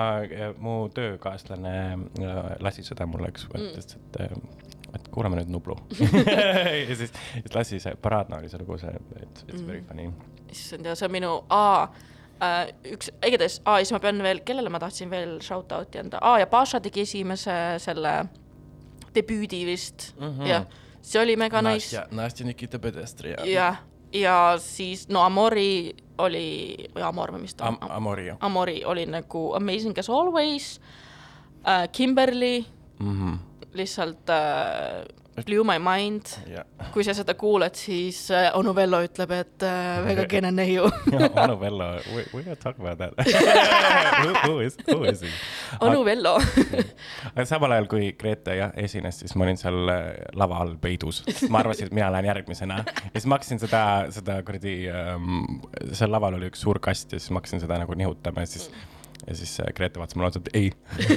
[0.62, 1.72] mu töökaaslane
[2.22, 5.74] äh, lasi seda mulle üks kord, ütles, et, et kuulame nüüd Nublu.
[6.88, 10.06] ja siis, siis lasi see Paradna oli see lugu, see, et it's very funny.
[10.54, 11.88] issand ja see on minu, aa
[12.38, 15.98] äh,, üks, igatahes, aa ja siis ma pean veel, kellele ma tahtsin veel shout out'i
[16.04, 18.20] anda, aa ja Paša tegi esimese selle
[19.16, 20.30] debüüdi vist mm.
[20.30, 20.46] -hmm.
[20.46, 20.64] jah,
[21.02, 22.04] see oli mega nice.
[22.10, 23.80] Nastja Nikita Pedestri ja jah,
[24.12, 28.82] ja siis no Amori oli, või Amor või mis ta Am on, Amori ju Amori
[28.84, 30.76] oli nagu amazing as always
[31.64, 31.88] uh,.
[31.92, 32.64] Kimberly
[32.98, 33.12] mm.
[33.12, 33.38] -hmm.
[33.74, 36.22] lihtsalt uh, blew my mind.
[36.46, 40.88] ja kui sa seda kuulad, siis uh, onu Vello ütleb, et uh, väga kene neiu.
[41.44, 43.14] Anu Vello, we we gotta talk about that
[44.22, 45.30] who, who is, who is he?
[45.86, 46.36] onu Vello.
[47.32, 50.02] aga samal ajal, kui Grete jah esines, siis ma olin seal äh,
[50.38, 54.40] lava all peidus, ma arvasin, et mina lähen järgmisena ja siis ma hakkasin seda, seda
[54.46, 55.60] kuradi ähm,,
[55.92, 58.68] seal laval oli üks suur kast ja siis ma hakkasin seda nagu nihutama ja siis
[59.26, 60.72] ja siis äh, Grete vaatas mulle otsa, et ei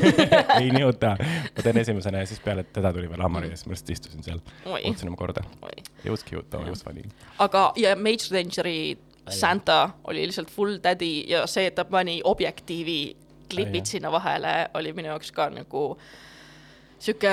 [0.61, 1.15] ei nihuta.
[1.55, 4.23] ma teen esimesena ja siis peale teda tuli veel Hammari ja siis ma lihtsalt istusin
[4.23, 4.81] seal, Oi.
[4.85, 5.43] ootasin oma korda.
[6.03, 7.03] It was cute it was funny.
[7.39, 8.97] aga, ja Mage Rangeri
[9.29, 12.99] Santa oli lihtsalt full daddy ja see, et ta pani objektiivi
[13.49, 15.97] klipid sinna vahele, oli minu jaoks ka nagu
[16.99, 17.29] sihuke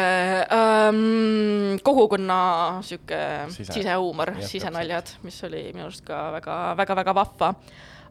[0.52, 7.54] ähm, kogukonna sihuke Sise- sisehuumor, sisenaljad, mis oli minu arust ka väga-väga-väga vahva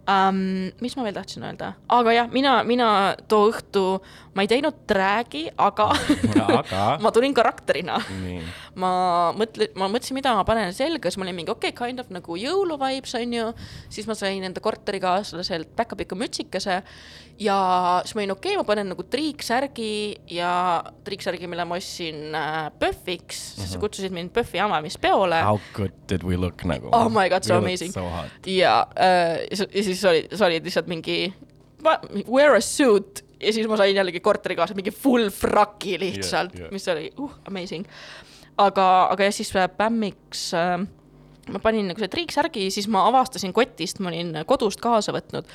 [0.07, 0.71] um,.
[0.81, 2.89] mis ma veel tahtsin öelda, aga jah, mina, mina
[3.27, 3.85] too õhtu,
[4.35, 5.91] ma ei teinud träägi, aga
[6.47, 7.99] aga ma tulin karakterina
[8.79, 8.91] ma
[9.35, 12.11] mõtle-, ma mõtlesin, mida ma panen selga, siis ma olin mingi okei okay,, kind of
[12.13, 13.49] nagu jõuluvibes on ju.
[13.91, 16.81] siis ma sain enda korterikaaslaselt päkapikku mütsikese
[17.41, 17.57] ja
[18.05, 19.91] siis ma olin okei okay,, ma panen nagu triiksärgi
[20.37, 20.53] ja
[21.03, 23.61] triiksärgi, mille ma ostsin äh, PÖFFiks mm, -hmm.
[23.61, 26.89] sest sa kutsusid mind PÖFFi avamispeole How good did we look nagu?
[26.91, 27.93] Oh my God, so We amazing.
[28.45, 31.33] Ja äh, ja siis oli, sa olid lihtsalt mingi
[32.27, 36.71] wear a suit ja siis ma sain jällegi korterikaasa mingi full fraki lihtsalt Yeah, yeah.
[36.73, 37.85] mis oli uh, amazing.
[38.67, 40.81] aga, aga jah, siis äh, pämmiks äh,
[41.51, 45.47] ma panin nagu see triiksärgi, siis ma avastasin kotist, ma olin kodust kaasa võtnud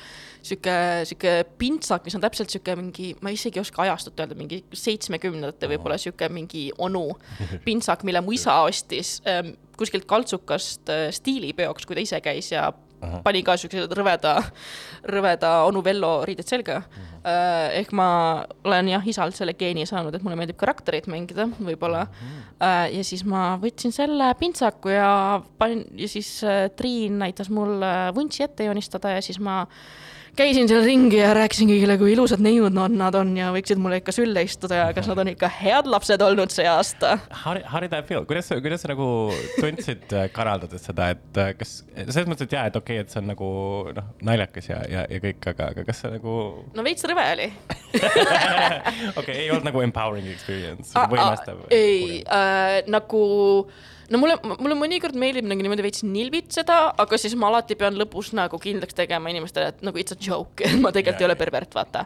[0.45, 0.75] sihuke,
[1.09, 5.69] sihuke pintsak, mis on täpselt sihuke mingi, ma isegi ei oska ajastut öelda, mingi seitsmekümnendate
[5.71, 7.05] võib-olla sihuke mingi onu
[7.67, 12.69] pintsak, mille mu isa ostis ähm, kuskilt kaltsukast äh, stiilipeoks, kui ta ise käis ja
[12.97, 13.21] Ahah.
[13.21, 14.39] pani ka siukse rõveda,
[15.05, 16.81] rõveda onu Vello riided selga.
[17.77, 18.07] ehk ma
[18.63, 22.07] olen jah isalt selle geeni saanud, et mulle meeldib karakterit mängida, võib-olla.
[22.59, 25.11] ja siis ma võtsin selle pintsaku ja
[25.59, 29.65] panin ja siis äh, Triin näitas mulle vuntsi ette joonistada ja siis ma
[30.37, 34.01] käisin seal ringi ja rääkisin kõigile, kui ilusad neiud nad, nad on ja võiksid mulle
[34.01, 37.15] ikka sülle istuda ja kas nad on ikka head lapsed olnud see aasta.
[37.43, 39.07] How did, how did that feel, kuidas kuidas sa nagu
[39.57, 43.13] tundsid äh, kanaldades seda, et äh, kas, selles mõttes, et jaa, et okei okay,, et
[43.13, 43.49] see on nagu
[43.97, 46.37] noh, naljakas ja, ja, ja kõik, aga, aga kas see nagu,
[46.77, 47.51] no veits rõve oli.
[49.19, 51.61] okei, ei olnud nagu empowering experience, võimestav?
[51.73, 53.21] ei äh,, nagu
[54.11, 58.33] no mulle, mulle mõnikord meeldib nagu niimoodi veits nilbitseda, aga siis ma alati pean lõpus
[58.37, 61.77] nagu kindlaks tegema inimestele, et nagu it's a joke, ma tegelikult Jaa, ei ole pervert,
[61.77, 62.05] vaata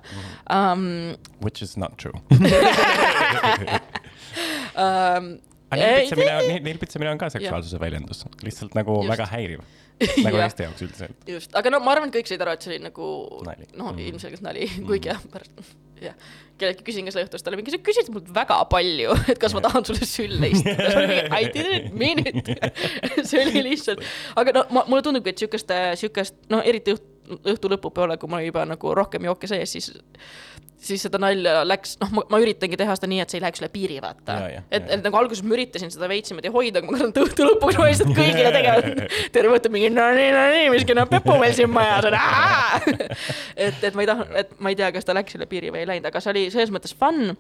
[0.50, 1.15] um,.
[1.41, 2.17] Which is not true.
[4.72, 5.26] Um,
[5.72, 9.12] aga nilbitsemine on, nilbitsemine on ka seksuaalsuse väljendus, lihtsalt nagu Just.
[9.12, 9.63] väga häiriv,
[10.26, 10.38] nagu.
[10.42, 11.28] Eesti jaoks üldiselt.
[11.30, 13.08] just, aga no ma arvan, et kõik said aru, et see oli nagu
[13.48, 13.68] Nali.
[13.78, 14.04] noh, Mhm.
[14.12, 15.52] ilmselgelt nali, kuigi jah, pärast
[16.02, 16.16] jah,
[16.58, 19.54] kelleltki küsin ka selle õhtust, ta oli mingi, sa küsisid mult väga palju, et kas
[19.58, 21.06] ma tahan sulle sülle istuda,
[21.38, 22.50] I didn't mean it.
[23.30, 24.02] see oli lihtsalt,
[24.42, 27.06] aga no ma, mulle tundubki, et siukest, siukest noh, eriti õht,
[27.48, 29.92] õhtu lõpupoole, kui ma juba nagu rohkem jooke sees, siis
[30.82, 33.70] siis seda nalja läks, noh, ma, üritangi teha seda nii, et see ei läheks üle
[33.74, 34.38] piiri, vaata.
[34.74, 37.48] Et, et nagu alguses ma üritasin seda veits niimoodi hoida, aga ma kardan, et õhtu
[37.48, 41.38] lõpuks ma lihtsalt kõigile tegelikult terve õhtu mingi no nii, no nii, mis kena pepu
[41.41, 42.17] meil siin majas on.
[43.67, 45.84] et, et ma ei taha, et ma ei tea, kas ta läks üle piiri või
[45.84, 47.36] ei läinud, aga see oli selles mõttes fun.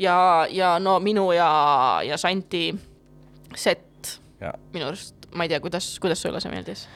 [0.00, 0.16] Ja,
[0.52, 1.48] ja no minu ja,
[2.06, 2.70] ja Santi
[3.56, 3.88] set
[4.72, 6.86] minu arust, ma ei tea, kuidas, kuidas sulle see meeldis?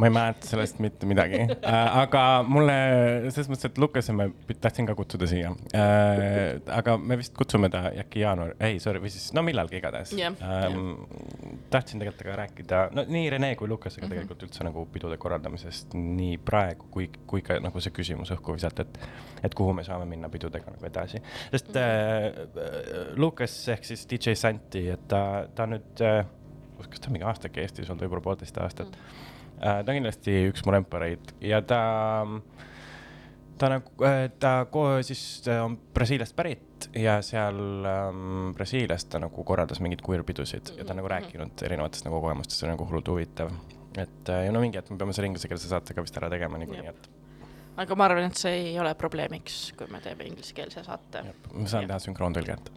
[0.00, 2.76] Ma ei mäleta sellest mitte midagi äh,, aga mulle
[3.28, 6.58] selles mõttes, et Lukase ma tahtsin ka kutsuda siia äh,.
[6.80, 10.36] aga me vist kutsume ta äkki jaanuar, ei sorry, või siis no millalgi igatahes Jah,
[10.40, 11.04] ähm,.
[11.72, 14.14] tahtsin tegelikult temaga rääkida, no nii Rene kui Lukasega mm -hmm.
[14.14, 18.82] tegelikult üldse nagu pidude korraldamisest nii praegu kui, kui ka nagu see küsimus õhku visata,
[18.82, 18.98] et,
[19.42, 21.22] et kuhu me saame minna pidudega nagu edasi.
[21.50, 26.24] sest äh, äh, Lukas ehk siis DJ Santi, et ta, ta nüüd äh,,
[26.88, 29.00] kas ta on mingi aastake Eestis olnud, võib-olla poolteist aastat mm.
[29.00, 29.29] Äh,
[29.60, 31.80] ta on kindlasti üks mu lempareid ja ta,
[33.60, 33.92] ta nagu,
[34.40, 40.00] ta ko- siis äh, on Brasiiliast pärit ja seal ähm, Brasiilias ta nagu korraldas mingeid
[40.06, 43.52] queer-pidusid ja ta on nagu rääkinud erinevatest nagu kogemustest, see on nagu hullult huvitav.
[43.98, 46.58] et äh, ja no mingi hetk me peame selle inglisekeelse saate ka vist ära tegema
[46.62, 47.10] niikuinii, et
[47.80, 51.22] aga ma arvan, et see ei ole probleemiks, kui me teeme inglisekeelse saate.
[51.52, 51.88] ma saan Jah.
[51.88, 52.70] teha sünkroontõlget.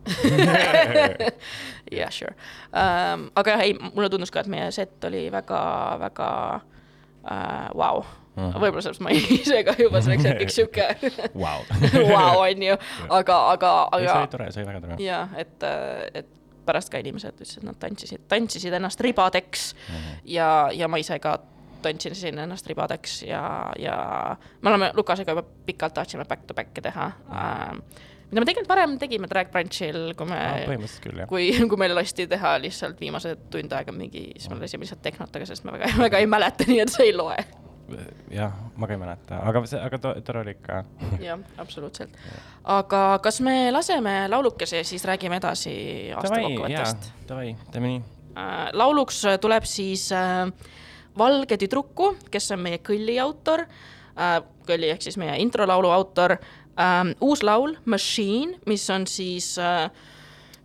[2.00, 2.36] jah, sure
[2.72, 3.26] um,.
[3.36, 6.30] aga jah, ei, mulle tundus ka, et meie set oli väga-väga
[7.24, 8.04] uh, vau.
[8.34, 8.56] Mhm.
[8.58, 10.86] võib-olla sellepärast ma ise ka juba selleks hetkeks sihuke
[11.38, 11.60] Vau.
[12.10, 12.78] vau, onju,
[13.14, 14.96] aga, aga, see aga oli tore, see oli väga tore.
[15.06, 15.66] ja et,
[16.18, 16.32] et
[16.66, 20.16] pärast ka inimesed ütlesid, et nad tantsisid, tantsisid ennast ribadeks Mhm.
[20.34, 21.36] ja, ja ma ise ka
[21.84, 23.44] tantsisin ennast ribadeks ja,
[23.78, 23.98] ja
[24.62, 27.78] me oleme Lukasega juba pikalt tahtsime back to back'i teha äh,.
[28.34, 31.30] Mida me tegelikult varem tegime Drag Brunchil, kui me põhimõtteliselt küll, jah.
[31.30, 35.30] kui, kui meil lasti teha lihtsalt viimased tund aega mingi, siis me lasime lihtsalt tehnot,
[35.30, 37.38] aga sellest me väga, väga ei mäleta, nii et see ei loe.
[38.34, 40.82] jah, ma ka ei mäleta, aga see, aga to- tore oli ikka.
[41.22, 42.18] jah, absoluutselt.
[42.78, 45.76] aga kas me laseme laulukese ja siis räägime edasi
[46.16, 48.04] aasta kokkuvõttest?, davai, teeme nii.
[48.34, 50.48] Äh, lauluks tuleb siis äh,
[51.18, 56.40] Valge tüdruku, kes on meie kõlli autor äh,, kõlli ehk siis meie introlaulu autor
[56.80, 59.90] ähm,, uus laul Machine, mis on siis äh,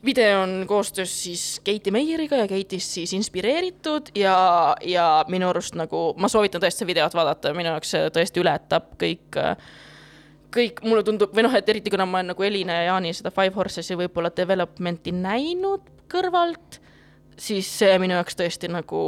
[0.04, 6.12] video on koostöös siis Keiti Meieriga ja Keitist siis inspireeritud ja, ja minu arust nagu
[6.16, 9.56] ma soovitan tõesti videot vaadata, minu jaoks see tõesti ületab kõik äh,
[10.54, 13.32] kõik mulle tundub või noh, et eriti kuna ma olen nagu Elina ja Jaani seda
[13.34, 16.80] Five Horses'i võib-olla development'i näinud kõrvalt,
[17.38, 19.02] siis see minu jaoks tõesti nagu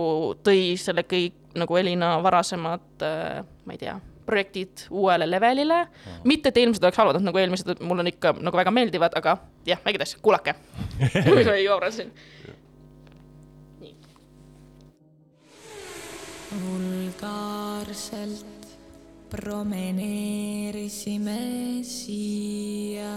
[0.44, 3.96] tõi selle kõik nagu Elina varasemad äh,, ma ei tea,
[4.30, 6.20] projektid uuele levelile mm..
[6.30, 9.30] mitte, et eelmised oleks halvad, nagu eelmised mul on ikka nagu väga meeldivad, aga
[9.68, 10.52] jah, väike tass, kuulake
[11.36, 12.10] mis ma jooran siin.
[16.50, 18.50] vulgaarselt
[19.30, 21.38] promeneerisime
[21.86, 23.14] siia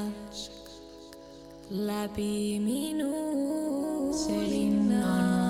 [1.69, 3.13] läbi minu
[4.49, 5.42] linna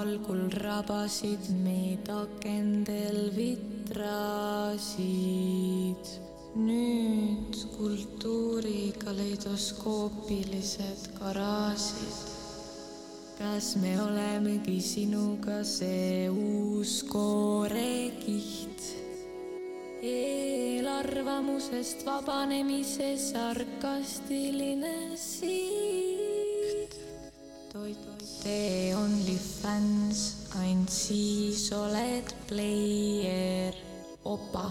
[0.00, 5.04] algul rabasid meid akendel vitraasid.
[6.66, 12.18] nüüd kultuuri kaleidoskoopilised garaažid
[13.40, 18.80] kas me olemegi sinuga see uus koorekiht?
[20.02, 26.94] eelarvamusest vabanemise sarkastiline siht.
[27.72, 28.09] toit,
[28.42, 30.20] tee OnlyFans,
[30.60, 33.72] ainult siis oled pleie
[34.24, 34.66] opa.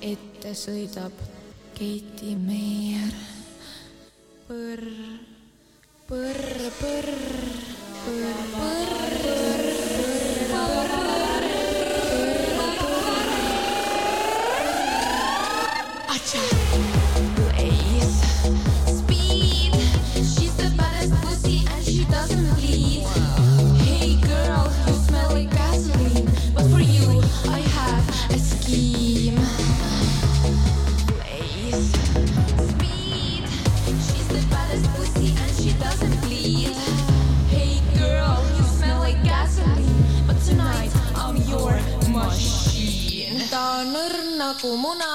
[0.00, 1.12] ette sõidab
[1.74, 3.14] Keiti Meier.
[4.48, 4.84] põrr
[6.08, 6.42] põrr,
[6.80, 7.10] põrr,
[8.04, 8.94] põrr, põrr,
[16.34, 16.93] Blaze,
[43.84, 43.90] machine.
[43.90, 45.10] ta on õrn nagu muna.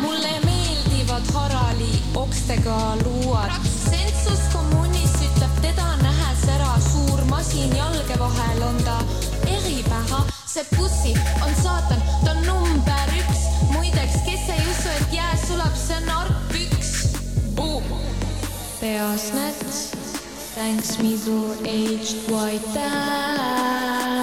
[0.00, 3.50] mulle meeldivad Harali okstega luuad.
[3.64, 8.98] sensus kommunis ütleb teda nähes ära, suur masin jalge vahel on ta
[9.46, 10.24] eripära.
[10.46, 13.46] see pussi on saatan, ta on number üks.
[13.72, 16.90] muideks, kes ei usu, et jää sulab, see on argpüks.
[18.80, 19.92] peas näts,
[20.54, 24.19] thanks middle aged white dads.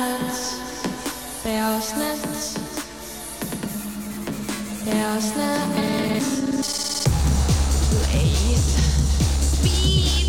[1.57, 2.53] Peas näts,
[4.85, 6.27] peas näts.
[7.89, 8.81] Blaze,
[9.41, 10.26] speed.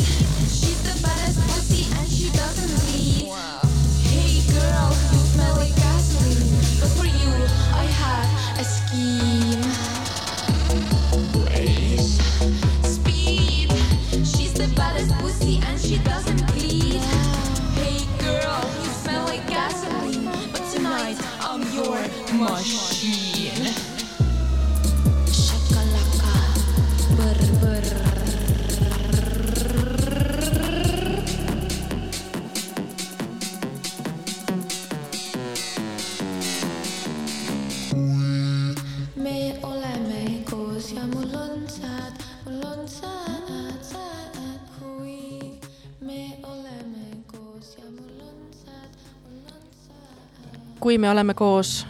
[50.88, 51.86] Kui me oleme koos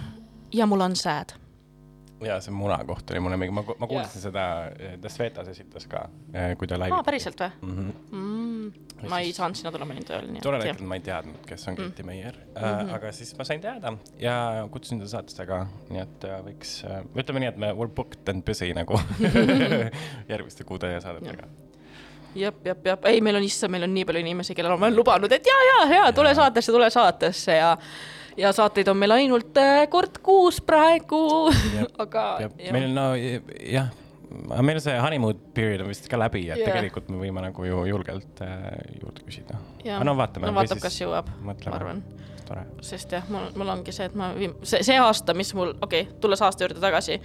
[0.52, 1.36] ja mul on sääd.
[2.26, 4.46] ja see muna koht oli mulle mingi, ma, ma kuulsin seda,
[5.02, 6.00] Ta Svetas esitas ka,
[6.58, 7.76] kui ta laivis aa, päriselt või mm?
[7.76, 7.92] -hmm.
[8.10, 9.06] mm,?
[9.12, 10.74] ma ei saanud sinna tulla, ma olin tööl, nii tollel et jah.
[10.74, 12.66] hetkel ma ei teadnud, kes on Keiti Meier mm, Mhm.
[12.88, 12.94] -hmm.
[12.98, 15.60] aga siis ma sain teada ja kutsusin ta saatesse ka,
[15.94, 16.74] nii et äh, võiks,
[17.14, 18.98] ütleme nii, et me were booked and busy nagu
[20.34, 21.46] järgmiste kuude ja saadetega.
[22.34, 24.98] jep, jep, jep, ei, meil on issand, meil on nii palju inimesi, kellel ma olen
[24.98, 27.76] lubanud, et ja, ja, ja tule saatesse, tule saatesse ja
[28.38, 31.22] ja saateid on meil ainult äh, kord kuus praegu,
[32.04, 32.26] aga
[32.70, 33.90] meil on no jah,
[34.50, 36.70] aga meil see honeymoon period on vist ka läbi, et yeah.
[36.70, 38.70] tegelikult me võime nagu ju julgelt äh,
[39.00, 39.60] juurde küsida.
[39.84, 40.02] Jah.
[40.06, 40.50] no vaatame.
[40.50, 42.02] no vaatab, kas jõuab, ma arvan.
[42.84, 46.20] sest jah, mul, mul ongi see, et ma see, see aasta, mis mul, okei okay,,
[46.22, 47.20] tulles aasta juurde tagasi,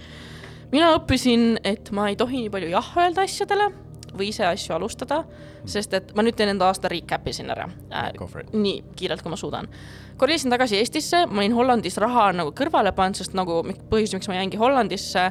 [0.74, 3.70] mina õppisin, et ma ei tohi nii palju jah öelda asjadele
[4.18, 5.22] või ise asju alustada,
[5.66, 8.10] sest et ma nüüd teen enda aasta recap'i siin ära äh,
[8.52, 9.68] nii kiirelt, kui ma suudan.
[10.16, 14.38] kolisin tagasi Eestisse, ma olin Hollandis raha nagu kõrvale pannud, sest nagu põhjus, miks ma
[14.40, 15.30] jäingi Hollandisse,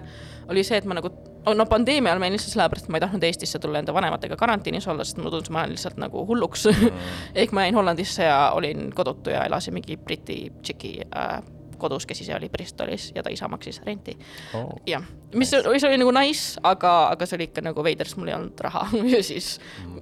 [0.50, 1.12] oli see, et ma nagu
[1.52, 4.38] no pandeemia ajal ma jäin lihtsalt sellepärast, et ma ei tahtnud Eestisse tulla enda vanematega
[4.39, 7.02] karantiinis olla, sest mulle tundus, et ma olen lihtsalt nagu hulluks mm.
[7.43, 11.41] ehk ma jäin Hollandisse ja olin kodutu ja elasin mingi Briti tšiki äh,
[11.84, 14.15] kodus, kes ise oli Bristolis ja ta isa maksis renti.
[14.56, 14.72] Oh.
[14.88, 15.04] jah,
[15.36, 18.38] mis, mis oli nagu nice, aga, aga see oli ikka nagu veider, sest mul ei
[18.38, 19.58] olnud raha ja siis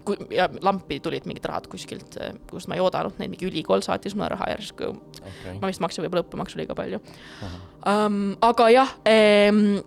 [0.07, 2.19] kui ja lampi tulid mingid rahad kuskilt,
[2.49, 5.57] kust ma ei oodanud neid, mingi ülikool saatis mulle raha järsku Okay.
[5.61, 6.97] ma vist maksin võib-olla õppemaksu liiga palju
[7.85, 8.33] um,.
[8.41, 9.81] aga jah ähm,,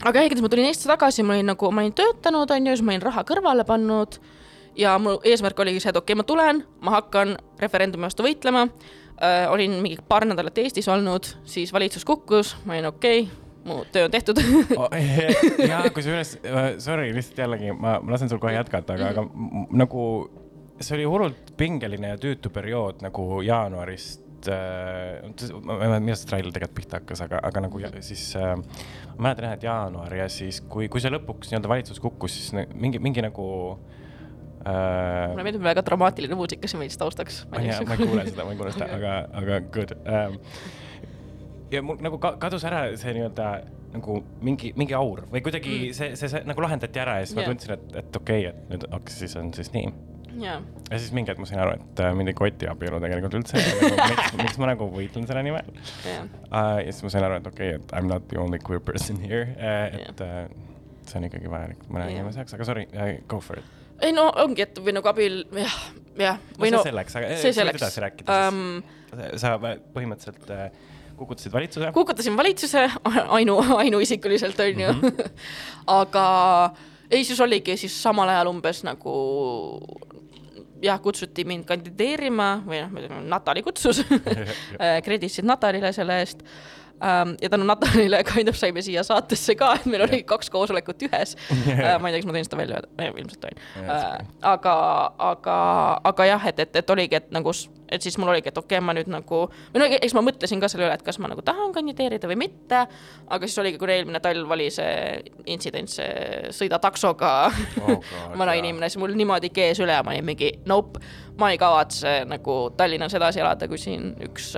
[0.00, 2.94] aga igatahes ma tulin Eestisse tagasi, ma olin nagu, ma olin töötanud, onju, siis ma
[2.94, 4.18] olin raha kõrvale pannud
[4.78, 8.68] ja mu eesmärk oligi see, et okei okay,, ma tulen, ma hakkan referendumi vastu võitlema
[9.18, 9.50] uh,.
[9.52, 14.06] olin mingi paar nädalat Eestis olnud, siis valitsus kukkus, ma olin okei okay,, mu töö
[14.08, 14.40] on tehtud
[14.76, 14.88] oh,.
[15.68, 16.36] ja kusjuures,
[16.82, 20.06] sorry, lihtsalt jällegi ma, ma lasen sul kohe jätkata, aga, aga m- nagu
[20.78, 25.26] see oli hullult pingeline ja tüütu periood nagu jaanuarist äh,.
[25.62, 28.54] ma ei mäleta, millal see trailer tegelikult pihta hakkas, aga, aga nagu ja, siis äh,
[29.16, 32.68] ma mäletan jah, et jaanuar ja siis, kui, kui see lõpuks nii-öelda valitsus kukkus, siis
[32.74, 33.98] mingi, mingi nagu äh,
[34.64, 37.44] mulle meeldib väga dramaatiline muusika siin veits taustaks.
[37.52, 40.38] ma ei, kuule seda, ma ei kuule seda, aga, aga good um,.
[41.72, 43.48] ja mul nagu ka, kadus ära see nii-öelda
[43.94, 45.96] nagu mingi, mingi aur või kuidagi mm.
[45.96, 47.48] see, see, see nagu lahendati ära ja siis yeah.
[47.48, 49.92] Ma tundsin, et, et okei okay,, et nüüd hakkas, siis on siis nii.
[50.42, 50.58] jaa,
[50.90, 53.62] ja siis mingi hetk ma sain aru, et äh, mind ei koti abielu tegelikult üldse
[53.62, 53.90] nagu,.
[53.96, 55.72] miks, miks ma nagu võitlen selle nimel
[56.04, 56.26] jaa.
[56.50, 56.76] uh,.
[56.82, 58.82] ja siis ma sain aru, et okei okay,, et I m not the only queer
[58.84, 60.44] person here uh,, et uh,
[61.08, 62.18] see on ikkagi vajalik mõne Jah.
[62.18, 63.76] inimese jaoks, aga sorry uh,, go for it.
[64.02, 65.78] Ei no ongi, et või nagu abil, jah,
[66.18, 66.38] jah.
[66.58, 67.82] no see selleks, aga see võid selleks.
[67.82, 69.40] edasi rääkida siis um,.
[69.40, 70.68] sa põhimõtteliselt äh,
[71.18, 71.92] kukutasid valitsuse.
[71.92, 72.84] kukutasin valitsuse
[73.38, 75.00] ainu, ainuisikuliselt onju mm.
[75.08, 75.30] -hmm.
[75.86, 76.26] aga
[77.10, 79.14] ei, siis oligi siis samal ajal umbes nagu
[80.82, 84.02] jah, kutsuti mind kandideerima või noh, Natali kutsus
[85.06, 86.44] krediitsid Natalile selle eest.
[87.42, 91.36] Ja tänu Natalile kind of saime siia saatesse ka, et meil oli kaks koosolekut ühes
[91.38, 91.98] uh,.
[92.02, 94.38] ma ei tea, kas ma tohin seda välja öelda, ilmselt tohin Yeah, uh, that's.
[94.42, 94.74] aga,
[95.18, 95.56] aga,
[96.10, 98.76] aga jah, et, et, et oligi, et nagu, s- et siis mul oligi, et okei
[98.78, 99.44] okay,, ma nüüd nagu,
[99.74, 102.36] või no eks ma mõtlesin ka selle üle, et kas ma nagu tahan kandideerida või
[102.42, 102.82] mitte,
[103.30, 105.22] aga siis oligi, kui eelmine talv oli see
[105.54, 108.60] intsident, see sõida taksoga Oh God, vana jaa.
[108.64, 111.00] inimene, siis mul niimoodi kees üle, ma olin mingi nope,
[111.38, 114.50] ma ei kavatse nagu Tallinnas edasi elada, kui siin üks,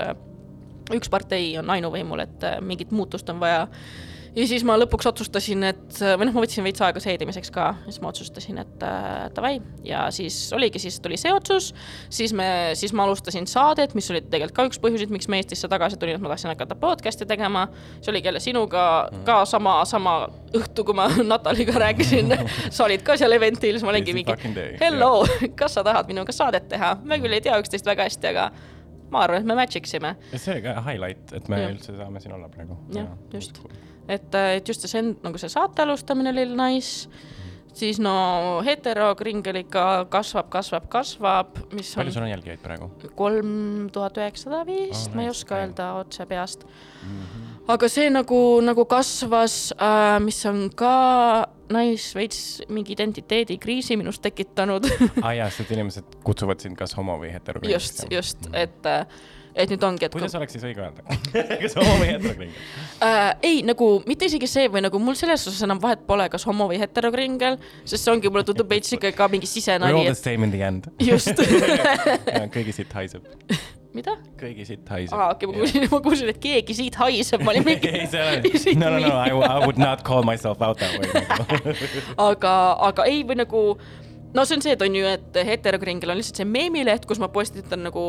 [0.96, 3.66] üks partei on ainuvõimul, et äh, mingit muutust on vaja.
[4.30, 7.98] Ja siis ma lõpuks otsustasin, et või noh, ma võtsin veits aega seedimiseks ka, siis
[8.02, 9.56] ma otsustasin, et äh, davai.
[9.86, 11.72] Ja siis oligi, siis tuli see otsus,
[12.14, 12.46] siis me,
[12.78, 16.14] siis ma alustasin saadet, mis oli tegelikult ka üks põhjuseid, miks ma Eestisse tagasi tulin,
[16.14, 17.66] et ma tahtsin hakata podcast'i tegema.
[17.98, 18.84] see oligi jälle sinuga
[19.26, 20.14] ka sama, sama
[20.54, 22.30] õhtu, kui ma Nataliga rääkisin.
[22.76, 24.36] Sa olid ka seal eventil, siis ma olingi mingi
[24.80, 25.24] hello,
[25.58, 28.52] kas sa tahad minuga saadet teha, me küll ei tea üksteist väga hästi, aga
[29.10, 31.74] ma arvan, et me match iksime ja see ka highlight, et me ja.
[31.74, 32.78] üldse saame siin olla praegu.
[32.94, 33.60] jah, just.
[34.08, 37.08] et, et just see, nagu see saate alustamine oli nice,
[37.76, 38.14] siis no
[38.66, 42.90] heterokringel ikka kasvab, kasvab, kasvab, mis palju on sul on jälgijaid praegu?
[43.18, 46.66] kolm tuhat üheksasada vist Oh, ma ei oska öelda otse peast.
[47.70, 50.94] aga see nagu, nagu kasvas äh,, mis on ka
[51.74, 57.18] nice, veits mingi identiteedikriisi minus tekitanud aa ah, jaa, sest inimesed kutsuvad sind kas homo
[57.20, 57.62] või hetero.
[57.66, 58.86] just, just, et,
[59.54, 61.04] et nüüd ongi, et kuidas oleks siis õige öelda?
[61.64, 62.48] kas homo või hetero?
[63.08, 66.46] äh, ei, nagu mitte isegi see või nagu mul selles osas enam vahet pole, kas
[66.50, 70.12] homo või heterokringel, sest see ongi, mulle tundub veits ikka ka mingi We sisenali all
[70.12, 70.90] the same in the end.
[71.00, 71.34] just
[72.54, 73.28] kõigi siit haiseb.
[73.96, 74.16] mida?
[74.40, 75.16] kõigi siit haiseb.
[75.16, 78.22] aa, okei, ma kuulsin, ma kuulsin, et keegi siit haiseb, ma olin mingi ei, see
[78.22, 81.74] ole, no, no, no, I, I would not call myself out that way.
[82.18, 82.54] aga,
[82.90, 83.64] aga ei, või nagu
[84.34, 87.30] no see on see, et on ju, et heterokringel on lihtsalt see meemileht, kus ma
[87.32, 88.04] postitan nagu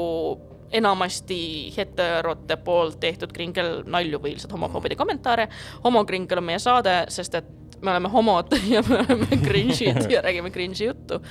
[0.72, 1.40] enamasti
[1.76, 5.50] heterote poolt tehtud kringel nalju või lihtsalt homofoobide kommentaare.
[5.84, 7.50] homokringel on meie saade, sest et
[7.82, 11.22] me oleme homod ja me oleme cringe'id ja räägime cringe'i juttu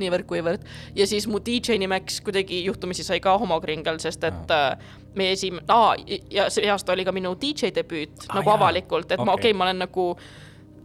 [0.00, 0.66] niivõrd-kuivõrd.
[0.96, 5.62] ja siis mu DJ nimeks kuidagi juhtumisi sai ka homokringel, sest et äh, meie esim-,
[5.68, 5.94] aa,
[6.30, 8.60] ja see aasta oli ka minu DJ debüüt Aa, nagu jaa.
[8.60, 9.50] avalikult, et ma, Okei.
[9.50, 10.10] okay,, ma olen nagu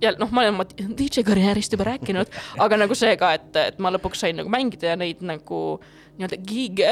[0.01, 2.31] ja noh, ma olen oma DJ karjäärist juba rääkinud,
[2.65, 5.61] aga nagu see ka, et, et ma lõpuks sain nagu mängida ja neid nagu
[6.15, 6.91] nii-öelda gig'e,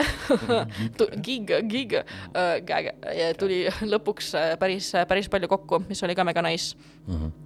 [1.25, 2.01] gig'e, gig'e,
[2.67, 6.75] gag'e ja tuli lõpuks äh, päris, päris palju kokku, mis oli ka mega nice.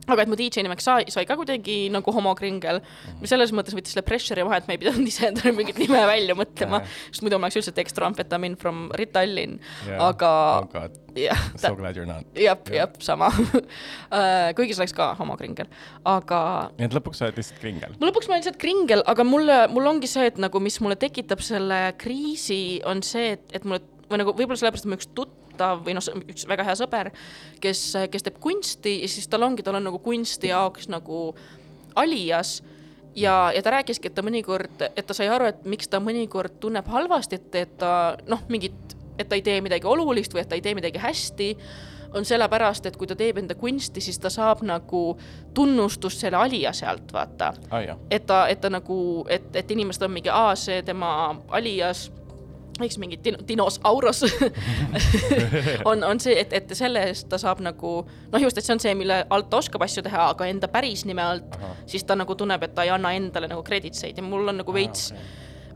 [0.08, 2.80] Aga et mu DJ nimeks sai, sai ka kuidagi nagu homokringel,
[3.22, 6.04] mis selles mõttes võttis selle pressure'i maha, et me ei pidanud ise endale mingit nime
[6.10, 9.58] välja mõtlema Jaa., sest muidu ma oleks üldse dextroamphetamine from Ritallinn,
[9.98, 10.32] aga
[10.62, 10.88] oh
[11.18, 12.24] jah, so glad you are not.
[12.38, 13.32] jah, jah, sama.
[14.58, 15.70] kuigi see oleks ka homokringel,
[16.08, 16.40] aga
[16.78, 17.98] nii et lõpuks sa oled lihtsalt kringel.
[18.04, 21.42] lõpuks ma olen lihtsalt kringel, aga mulle, mul ongi see, et nagu, mis mulle tekitab
[21.44, 25.47] selle kriisi, on see, et, et mulle või nagu võib-olla sellepärast, et mu üks tuttav
[25.60, 27.12] või noh, üks väga hea sõber,
[27.64, 31.32] kes, kes teeb kunsti ja siis tal ongi, tal on nagu kunsti jaoks nagu
[31.98, 32.62] alias
[33.18, 36.60] ja, ja ta rääkiski, et ta mõnikord, et ta sai aru, et miks ta mõnikord
[36.62, 37.92] tunneb halvasti, et, et ta
[38.30, 41.54] noh, mingit, et ta ei tee midagi olulist või et ta ei tee midagi hästi,
[42.16, 45.02] on sellepärast, et kui ta teeb enda kunsti, siis ta saab nagu
[45.54, 47.52] tunnustust selle aliase alt, vaata.
[47.70, 51.12] Aa jaa, et ta, et ta nagu, et, et inimesed on mingi, aa, see tema
[51.50, 52.08] alias,
[52.86, 54.24] eks mingi din- dinosauros
[55.90, 58.84] on, on see, et, et selle eest ta saab nagu noh, just, et see on
[58.84, 61.58] see, mille alt ta oskab asju teha, aga enda päris nime alt,
[61.90, 64.76] siis ta nagu tunneb, et ta ei anna endale nagu kreditseid ja mul on nagu
[64.76, 65.12] veits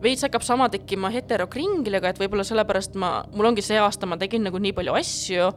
[0.01, 4.43] veits hakkab sama tekkima heterokringliga, et võib-olla sellepärast ma, mul ongi see aasta, ma tegin
[4.47, 5.51] nagu nii palju asju,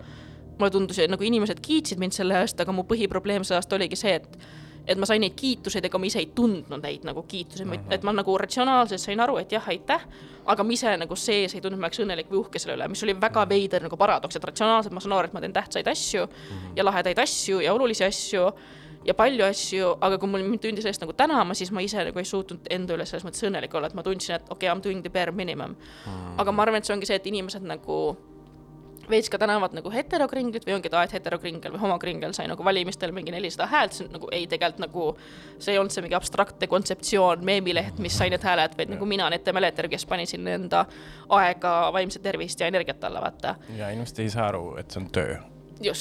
[0.59, 3.99] mulle tundus, et nagu inimesed kiitsid mind selle eest, aga mu põhiprobleem see aasta oligi
[3.99, 4.37] see, et
[4.87, 7.95] et ma sain neid kiituseid, ega ma ise ei tundnud neid nagu kiitusi mm, -hmm.
[7.95, 10.07] et ma nagu ratsionaalselt sain aru, et jah, aitäh,
[10.47, 13.03] aga ma ise nagu sees ei tundnud, ma oleks õnnelik või uhke selle üle, mis
[13.03, 16.27] oli väga veider nagu paradoks, et ratsionaalselt ma saan aru, et ma teen tähtsaid asju
[16.27, 16.73] mm -hmm.
[16.77, 18.53] ja lahedaid asju ja olulisi asju
[19.05, 22.19] ja palju asju, aga kui mul mind tundi sellest nagu tänama, siis ma ise nagu
[22.19, 24.79] ei suutnud enda üle selles mõttes õnnelik olla, et ma tundsin, et okei okay,, I
[24.79, 25.77] m doing the bare minimum mm.
[26.07, 26.35] -hmm.
[26.39, 28.17] aga ma arvan, et see ongi see, et inimesed nagu
[29.11, 33.13] veits ka tänavad nagu heterokringlit või ongi ta, et heterokringel või homokringel sai nagu valimistel
[33.17, 35.07] mingi nelisada häält, see on nagu ei, tegelikult nagu
[35.59, 39.31] see ei olnud see mingi abstraktne kontseptsioon, meemileht, mis sai need hääled, vaid nagu mina,
[39.33, 40.85] Nete Meleter, kes pani sinna enda
[41.39, 43.57] aega, vaimset tervist ja energiat alla, vaata.
[43.79, 45.43] ja inimesed ei saa aru, et see on töö.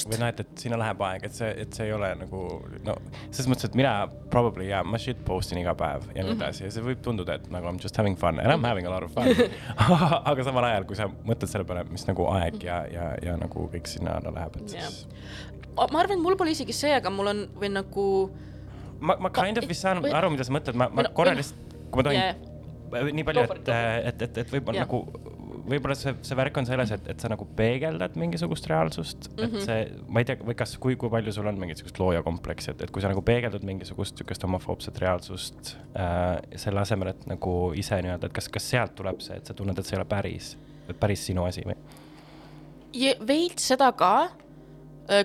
[0.08, 2.40] Või noh, et, et sinna läheb aeg, et see, et see ei ole nagu
[2.86, 2.94] no
[3.30, 3.92] selles mõttes, et mina
[4.32, 6.40] probably ja ma shit post in iga päev ja nii Mhm.
[6.40, 8.64] edasi ja see võib tunduda, et nagu I m just having fun and I m
[8.64, 9.28] having a lot of fun
[10.30, 13.68] aga samal ajal, kui sa mõtled selle peale, mis nagu aeg ja, ja, ja nagu
[13.72, 15.06] kõik sinna alla läheb, et siis
[15.74, 18.04] ma arvan, et mul pole isegi see, aga mul on või nagu
[19.00, 21.42] ma, ma kind of vist saan või- aru, mida sa mõtled, ma, ma korra või-
[21.42, 23.10] lihtsalt, kui ma tohin yeah.
[23.12, 23.68] nii palju, et
[24.12, 24.86] et, et, et võib-olla Jah.
[24.86, 25.33] nagu,
[25.68, 29.48] võib-olla see, see värk on selles, et, et sa nagu peegeldad mingisugust reaalsust mm, -hmm.
[29.48, 29.56] Mhm.
[29.56, 32.70] et see, ma ei tea, või kas, kui, kui palju sul on mingit sihukest loojakompleksi,
[32.74, 37.72] et, et kui sa nagu peegeldad mingisugust sihukest homofoobset reaalsust äh, selle asemel, et nagu
[37.76, 40.08] ise nii-öelda, et kas, kas sealt tuleb see, et sa tunned, et see ei ole
[40.08, 40.56] päris,
[41.00, 41.76] päris sinu asi või?
[43.26, 44.30] Veits seda ka,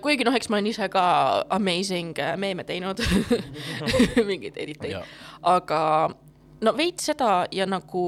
[0.01, 1.03] kuigi noh, eks ma olen ise ka
[1.49, 2.99] amazing äh, meeme teinud
[4.29, 5.03] mingeid editeid
[5.43, 6.09] aga
[6.61, 8.03] no veits seda ja nagu,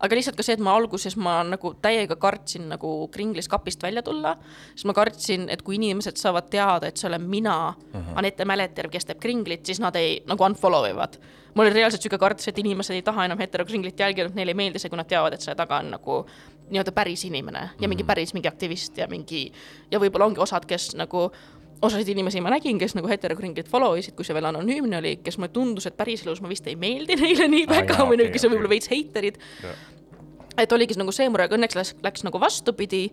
[0.00, 4.02] aga lihtsalt ka see, et ma alguses ma nagu täiega kartsin nagu kringlis kapist välja
[4.04, 4.36] tulla,
[4.74, 8.12] sest ma kartsin, et kui inimesed saavad teada, et see olen mina uh, -huh.
[8.20, 11.16] Anette Mäleterv, kes teeb kringlit, siis nad ei nagu unfollow ivad.
[11.54, 14.78] mul oli reaalselt sihuke kartus, et inimesed ei taha enam heterokringlit jälgida, neile ei meeldi
[14.78, 16.26] see, kui nad teavad, et selle taga on nagu
[16.70, 19.52] nii-öelda päris inimene ja mingi päris mingi aktivist ja mingi
[19.90, 21.30] ja võib-olla ongi osad, kes nagu
[21.82, 25.36] osasid inimesi ma nägin, kes nagu heterokringlit follow isid, kui see veel anonüümne oli, kes
[25.38, 28.32] mulle tundus, et päriselus ma vist ei meeldi neile nii väga jaa, või nagu, okei,
[28.32, 28.56] kes on okei.
[28.56, 29.40] võib-olla veits heiterid.
[30.56, 33.10] et oligi nagu see mure, aga õnneks läks, läks nagu vastupidi.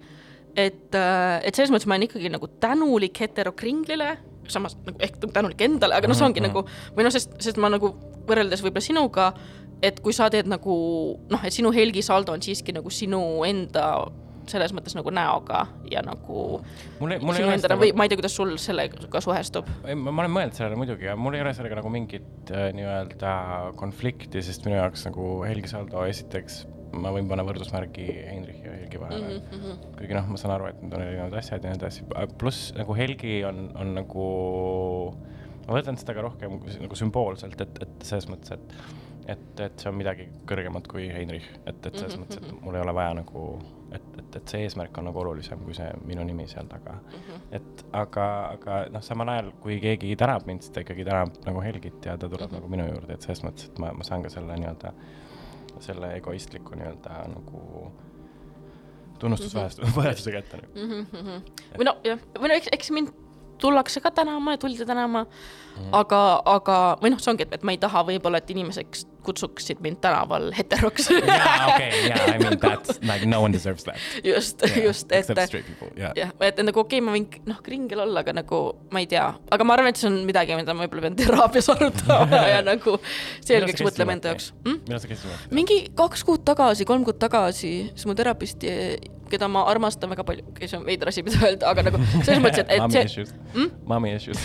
[0.55, 5.95] et, et selles mõttes ma olen ikkagi nagu tänulik heterokringlile, samas nagu ehk tänulik endale,
[5.97, 6.55] aga noh, see ongi mm Mhm.
[6.55, 6.63] -hmm.
[6.63, 7.93] nagu või noh, sest, sest ma nagu
[8.27, 9.33] võrreldes võib-olla sinuga,
[9.81, 14.07] et kui sa teed nagu noh, et sinu Helgi saldo on siiski nagu sinu enda
[14.51, 16.43] selles mõttes nagu näoga ja nagu
[16.99, 19.69] mul ei, mul ei ole seda või ma ei tea, kuidas sul sellega suhestub.
[19.87, 23.33] ei, ma olen mõelnud sellele muidugi ja mul ei ole sellega nagu mingit äh, nii-öelda
[23.79, 26.63] konflikti, sest minu jaoks nagu Helgi Saldo esiteks
[26.93, 29.45] ma võin panna võrdusmärgi Heinrichi ja Helgi vahele mm.
[29.51, 29.93] Mhm, -hmm.
[29.99, 32.05] kuigi noh, ma saan aru, et need on erinevad asjad ja nii edasi,
[32.41, 34.27] pluss nagu Helgi on, on nagu,
[35.65, 39.87] ma võtan seda ka rohkem nagu sümboolselt, et, et selles mõttes, et et, et see
[39.87, 43.43] on midagi kõrgemat kui Heinrich, et, et selles mõttes, et mul ei ole vaja nagu,
[43.95, 46.97] et, et, et see eesmärk on nagu olulisem kui see minu nimi seal taga.
[47.51, 48.27] et aga,
[48.57, 52.17] aga noh, samal ajal, kui keegi tänab mind, siis ta ikkagi tänab nagu Helgit ja
[52.17, 54.93] ta tuleb nagu minu juurde, et selles mõttes, et ma, ma saan ka selle nii-öelda,
[55.83, 57.91] selle egoistliku nii-öelda nagu
[59.23, 61.03] tunnustusvajaduse kätte nagu.
[61.77, 63.13] või no jah, või no eks, eks mind
[63.63, 65.25] tullakse ka tänama ja tuldi tänama
[65.77, 69.79] mm., aga, aga või noh, see ongi, et, ma ei taha võib-olla, et inimesed kutsuksid
[69.79, 71.09] mind tänaval heteroks.
[71.11, 73.97] jaa, okei, jaa, I mean that, like no one deserves that.
[74.23, 77.61] just yeah,, just, et Except straight people, jah, et nagu okei okay,, ma võin noh,
[77.63, 78.61] kringel olla, aga nagu
[78.93, 81.71] ma ei tea, aga ma arvan, et see on midagi, mida ma võib-olla pean teraapias
[81.73, 82.97] arutama ja nagu
[83.39, 85.39] selgeks mõtlema enda jaoks mõtlema?
[85.55, 88.67] mingi kaks kuud tagasi, kolm kuud tagasi, siis mu terapist,
[89.33, 92.65] keda ma armastan väga palju, kes on veider asi, mida öelda, aga nagu selles mõttes,
[92.65, 93.69] et, et see, issues Hmm?.
[93.85, 94.37] Mommy issues.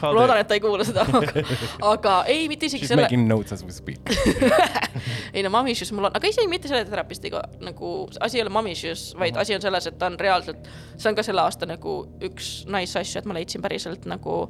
[0.00, 1.04] ma loodan, et ta ei kuula seda,
[1.92, 4.00] aga ei, mitte isegi She's selle, making notes as we speak.
[5.34, 8.52] ei no mommy issues mul on, aga isegi mitte selle terapistiga nagu asi ei ole
[8.54, 11.68] mommy issues, vaid asi on selles, et ta on reaalselt, see on ka selle aasta
[11.70, 14.44] nagu üks nice asju, et ma leidsin päriselt nagu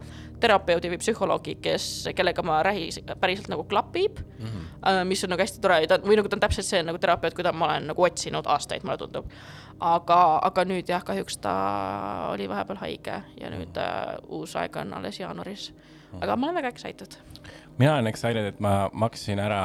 [0.45, 4.47] terapeudi või psühholoogi, kes, kellega ma räägi-, päriselt nagu klapib mm.
[4.47, 5.05] -hmm.
[5.11, 7.53] mis on nagu hästi tore ta või nagu ta on täpselt see nagu terapeut, keda
[7.53, 9.31] ma olen nagu otsinud aastaid, mulle tundub.
[9.81, 10.21] aga,
[10.51, 11.55] aga nüüd jah, kahjuks ta
[12.33, 15.73] oli vahepeal haige ja nüüd äh, uus aeg on alles jaanuaris.
[16.21, 17.19] aga ma olen väga excited.
[17.79, 19.61] Mina olen excited, et ma maksin ära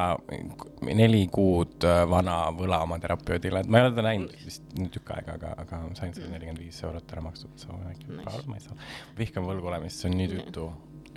[0.82, 4.92] neli kuud äh, vana võla oma terapeudile, et ma ei ole teda näinud vist nüüd
[4.96, 8.24] tükk aega, aga, aga sain selle nelikümmend viis eurot ära makstud, so I can Nice.
[8.26, 8.88] proud myself.
[9.18, 10.70] vihkan võlgu olemist, see on nii tüütu.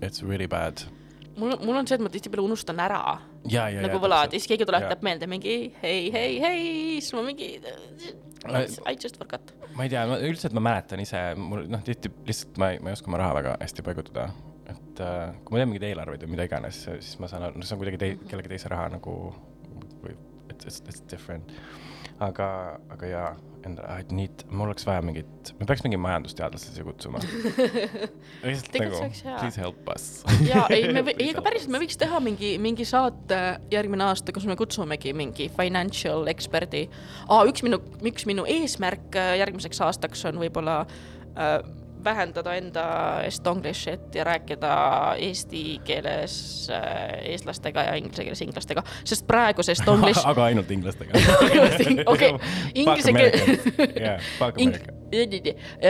[0.04, 0.84] It's really bad.
[1.38, 3.00] mul, mul on see, et ma tihtipeale unustan ära
[3.50, 6.62] ja, ja, nagu võlad ja siis keegi tuletab meelde mingi hei, hei, hei,
[7.02, 7.56] siis ma mingi
[8.44, 9.54] I just forgot.
[9.74, 12.98] ma ei tea, üldiselt ma mäletan ise, mul noh, tihti lihtsalt ma ei, ma ei
[13.00, 14.28] oska oma raha väga hästi paigutada.
[14.94, 17.76] Et äh, kui ma teen mingeid eelarveid või mida iganes, siis ma saan aru, see
[17.76, 19.16] on kuidagi tei-, kellegi teise raha nagu
[20.04, 20.14] või
[20.52, 21.50] it's, it's, it's different.
[22.22, 22.46] aga,
[22.94, 23.30] aga jaa,
[23.66, 27.20] enda, et nii, mul oleks vaja mingit, me peaks mingi majandusteadlase siia kutsuma.
[28.46, 30.08] lihtsalt nagu please help us.
[30.46, 33.42] ja ei, me, ei, aga päriselt me võiks teha mingi, mingi saate
[33.74, 36.86] järgmine aasta, kus me kutsumegi mingi financial eksperdi
[37.28, 37.42] ah,.
[37.50, 40.84] üks minu, üks minu eesmärk äh, järgmiseks aastaks on võib-olla
[41.34, 41.58] äh,
[42.04, 42.86] vähendada enda
[43.28, 44.74] estonglish'it ja rääkida
[45.18, 46.36] eesti keeles
[46.74, 51.20] äh, eestlastega ja inglise keeles inglastega, sest praegu see estonglish aga ainult inglastega.
[52.14, 52.34] okei,
[52.74, 53.40] inglise keel
[54.00, 54.98] jah, fuck America.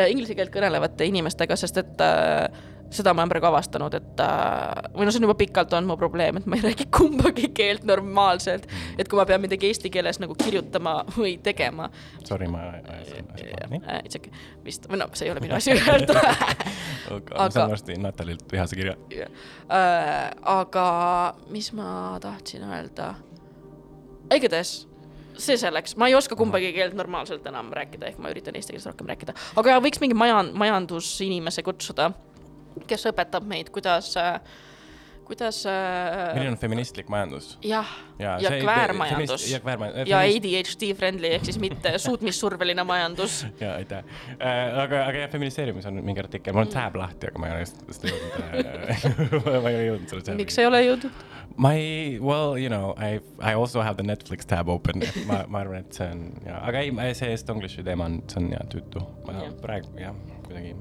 [0.09, 2.63] inglise keelt kõnelevate inimestega, sest et äh,
[2.93, 5.97] seda ma olen praegu avastanud, et äh, või no see on juba pikalt olnud mu
[5.99, 8.67] probleem, et ma ei räägi kumbagi keelt normaalselt.
[8.97, 11.89] et kui ma pean midagi eesti keeles nagu kirjutama või tegema.
[12.27, 14.31] Sorry, ma ajasin asja äh,, it's okay,
[14.65, 16.15] vist, või noh, see ei ole minu asi öelda.
[16.21, 18.95] Ma Aga- saan varsti Natalilt vihase kirja.
[19.67, 20.31] äh,.
[20.53, 20.87] aga
[21.53, 23.13] mis ma tahtsin öelda?
[24.33, 24.87] igatahes
[25.37, 28.85] see selleks, ma ei oska kumbagi keelt normaalselt enam rääkida, ehk ma üritan eesti keeles
[28.89, 32.11] rohkem rääkida, aga võiks mingi maja, majandusinimese kutsuda,
[32.87, 34.13] kes õpetab meid, kuidas,
[35.23, 37.53] kuidas äh, milline on feministlik majandus?
[37.63, 43.43] jah, ja, ja kväärmajandus ja kväärmajandus- ja ADHD friendly ehk siis mitte suutmissurveline majandus.
[43.59, 44.03] ja aitäh
[44.39, 44.79] äh,.
[44.83, 47.69] aga, aga jah, feministeeriumis on mingi artikkel, mul on tab lahti, aga ma ei ole
[47.69, 51.23] seda jõudnud äh, ma ei ole jõudnud selle miks ei ole jõudnud?
[51.57, 55.63] ma ei, well you know I I also have the Netflix tab open, ma, ma
[55.63, 59.03] arvan, et see on ja, aga ei, see Estonglishi teema on, see on jah tüütu,
[59.27, 59.55] ma Jah.
[59.61, 60.17] praegu jah,
[60.47, 60.75] kuidagi.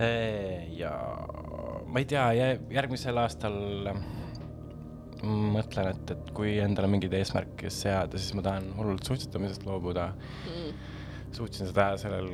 [0.00, 0.92] Ja
[1.90, 2.24] ma ei tea,
[2.72, 3.56] järgmisel aastal
[3.90, 10.12] mm, mõtlen, et, et kui endale mingeid eesmärke seada, siis ma tahan hullult suitsetamisest loobuda.
[10.48, 10.86] Mm.
[11.36, 12.32] suutsin seda sellel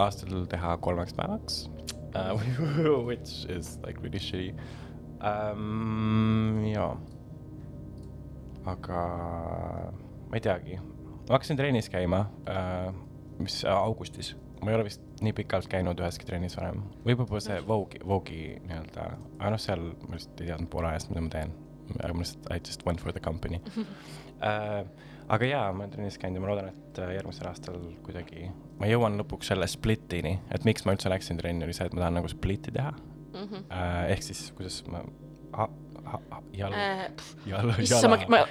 [0.00, 1.64] aastal teha kolmeks päevaks.
[2.14, 2.38] Uh,
[3.08, 4.54] which is like really shitty.
[5.24, 6.60] Um,.
[6.68, 6.92] jaa,
[8.68, 9.00] aga
[10.28, 10.76] ma ei teagi,
[11.24, 12.90] ma hakkasin trennis käima uh,,
[13.40, 17.60] mis äh, augustis, ma ei ole vist nii pikalt käinud üheski trennis varem, võib-olla see
[17.68, 19.08] Vogue'i, Vogue'i nii-öelda,
[19.38, 21.54] aga noh, seal ma lihtsalt ei teadnud poole ajast, mida ma teen,
[22.00, 23.60] aga ma lihtsalt I just went for the company.
[23.78, 24.82] Uh,
[25.34, 28.50] aga jaa, ma olen trennis käinud ja ma loodan, et äh, järgmisel aastal kuidagi
[28.80, 32.04] ma jõuan lõpuks selle splitini, et miks ma üldse läksin trenni, oli see, et ma
[32.04, 32.92] tahan nagu split'i teha.
[33.34, 33.64] Mm -hmm.
[33.70, 34.10] äh,.
[34.14, 35.02] ehk siis, kuidas ma
[36.54, 37.02] jala Äh,
[37.48, 38.42] jala, issand, ma, ma,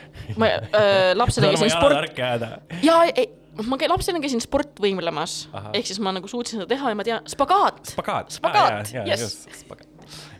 [0.41, 2.49] ma äh, lapsena käisin sport, tark jääda.
[2.83, 3.27] ja ei,
[3.69, 5.35] ma lapsena käisin sportvõimlemas
[5.73, 7.83] ehk siis ma nagu suutsin seda teha ja ma tean, spagaat.
[7.93, 8.33] spagaat.
[8.39, 8.89] Spagaat,
[9.59, 9.87] spagaat.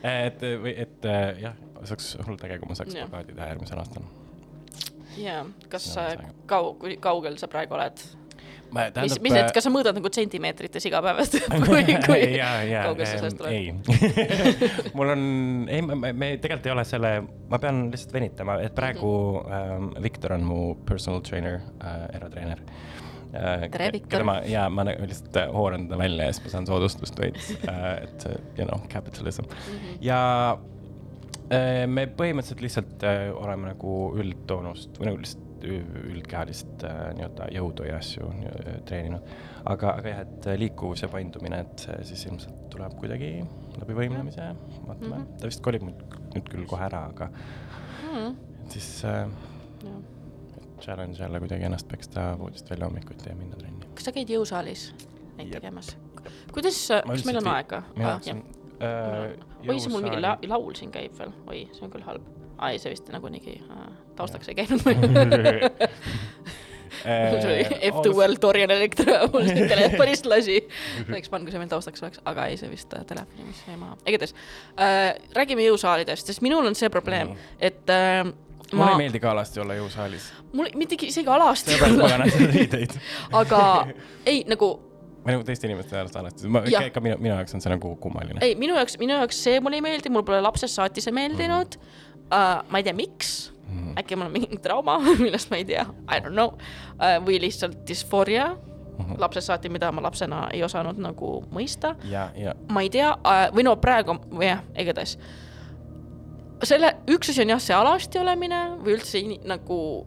[0.02, 3.08] et, või, et äh, jah, see oleks hullult äge, kui ma saaks Jah.
[3.08, 4.10] spagaati teha järgmisel aastal.
[5.20, 8.04] jaa, kas No, sa see-, kau-, kui kaugel sa praegu oled?
[8.72, 13.20] mis, mis need, kas sa mõõdad nagu sentimeetrites igapäevast, kui, kui ja, ja, kaugel sa
[13.20, 13.52] sellest oled?
[13.52, 13.72] ei
[14.96, 15.22] mul on,
[15.68, 17.12] ei, me, me tegelikult ei ole selle,
[17.50, 19.52] ma pean lihtsalt venitama, et praegu Mhm.
[19.52, 22.58] ähm, Viktor on mu personal trainer äh,, eratreener
[23.32, 23.70] äh,.
[23.70, 24.22] Tere, Viktor.
[24.46, 28.04] ja ma nagu lihtsalt äh, hooran teda välja ja siis ma saan soodustust veits äh,,
[28.04, 29.78] et see, you know, capitalism mm.
[29.78, 29.96] -hmm.
[30.00, 30.58] ja
[31.52, 37.48] äh, me põhimõtteliselt lihtsalt äh, oleme nagu üldtoonust või nagu lihtsalt ü- üldkehalist äh, nii-öelda
[37.54, 39.22] jõudu ja asju nii- treeninud.
[39.64, 43.30] aga, aga jah, et äh, liikuvus ja paindumine, et see siis ilmselt tuleb kuidagi
[43.80, 44.50] läbi võimlemise,
[44.86, 45.38] vaatame mm, -hmm.
[45.40, 47.30] ta vist kolib nüüd, küll kohe ära, aga
[48.14, 48.34] Mhm.
[48.64, 49.28] et siis äh,
[50.80, 53.86] challenge jälle kuidagi ennast peksta voodist välja hommikuti ja minna trenni.
[53.94, 54.92] kas sa käid jõusaalis
[55.38, 55.96] neid tegemas?
[56.52, 57.82] kuidas, kas meil on aega?
[57.96, 58.42] minu jaoks on
[58.80, 62.22] äh, oi, see mul mingi la laul siin käib veel, oi, see on küll halb.
[62.58, 63.58] Aa ei, see vist nagunii
[64.16, 65.58] taustaks ei käinud tuli
[67.06, 70.60] Äh, F2L Dorian Electra mul siin telefonist lasi.
[71.08, 73.76] oleks pannud, kui see meil taustaks oleks, aga ei, see vist äh, telefoni, mis jäi
[73.80, 73.98] maha.
[74.06, 74.32] igatahes
[74.78, 78.22] äh, räägime jõusaalidest, sest minul on see probleem, et äh,
[78.70, 81.92] mulle ma ei, meeldi ka alasti olla jõusaalis, mul mitte isegi alasti, ma
[82.24, 82.96] seda riideid.
[83.42, 83.60] aga
[84.24, 84.72] ei nagu
[85.24, 86.88] või nagu teiste inimeste arust alasti, ma, Jah.
[86.92, 88.40] ka minu, minu jaoks on see nagu kummaline.
[88.44, 91.78] ei, minu jaoks, minu jaoks see mulle ei meeldi, mul pole lapsest saati see meeldinud
[92.30, 92.62] uh,.
[92.70, 93.94] ma ei tea, miks Mhm.
[93.98, 97.18] äkki mul on mingi trauma, millest ma ei tea, I don't know uh,.
[97.26, 98.56] või lihtsalt disfooria
[98.98, 99.16] Mhm.
[99.18, 101.94] lapsest saati, mida ma lapsena ei osanud nagu mõista.
[102.04, 105.16] ja, ja ma ei tea uh, või no praegu jah, igatahes.
[106.62, 110.06] selle, üks asi on jah, see alasti olemine või üldse ini, nagu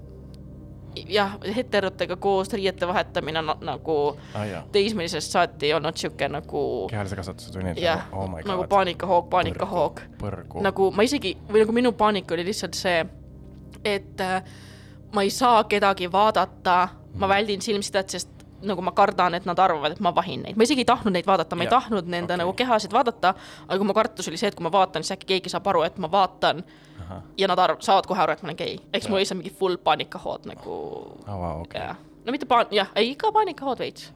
[1.09, 3.97] jah, heterotega koos riiete vahetamine on nagu
[4.33, 10.01] ah,, teismelisest saati olnud sihuke nagu kehalise kasvatuse tunnid jah oh nagu paanikahoog, paanikahoog.
[10.61, 13.03] nagu ma isegi, või nagu minu paanika oli lihtsalt see,
[13.85, 14.41] et äh,
[15.13, 16.79] ma ei saa kedagi vaadata,
[17.17, 20.65] ma väldin silmsidet, sest nagu ma kardan, et nad arvavad, et ma vahin neid, ma
[20.65, 22.41] isegi ei tahtnud neid vaadata, ma ei Jah, tahtnud nende okei.
[22.41, 23.33] nagu kehasid vaadata,
[23.67, 25.97] aga mu kartus oli see, et kui ma vaatan, siis äkki keegi saab aru, et
[26.01, 26.63] ma vaatan.
[27.03, 28.79] Ahah, ja nad arv-, saavad kohe aru, et ma olen gei.
[28.93, 31.81] eks mul oli lihtsalt mingi full paanikahood nagu oh, wow, okei.
[31.81, 34.09] jah, no mitte paan-, jah, ei ikka paanikahood veits.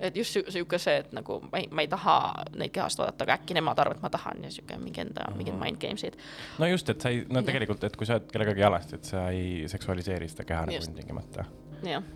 [0.00, 2.16] et just sihuke see, et nagu ma ei, ma ei taha
[2.56, 5.60] neid kehast vaadata, aga äkki nemad arvavad, et ma tahan ja sihuke mingi enda mingid
[5.60, 6.16] mind games'id.
[6.58, 9.28] no just, et sa ei, no tegelikult, et kui sa oled kellegagi jalasti, et sa
[9.28, 11.46] ei seksualiseeri seda keha nagu ilmtingimata.
[11.84, 12.10] jah,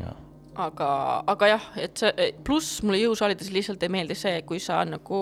[0.00, 0.18] jah,
[0.58, 0.90] aga,
[1.30, 5.20] aga jah, et see pluss mulle jõusaalides lihtsalt ei meeldi see, kui sa nagu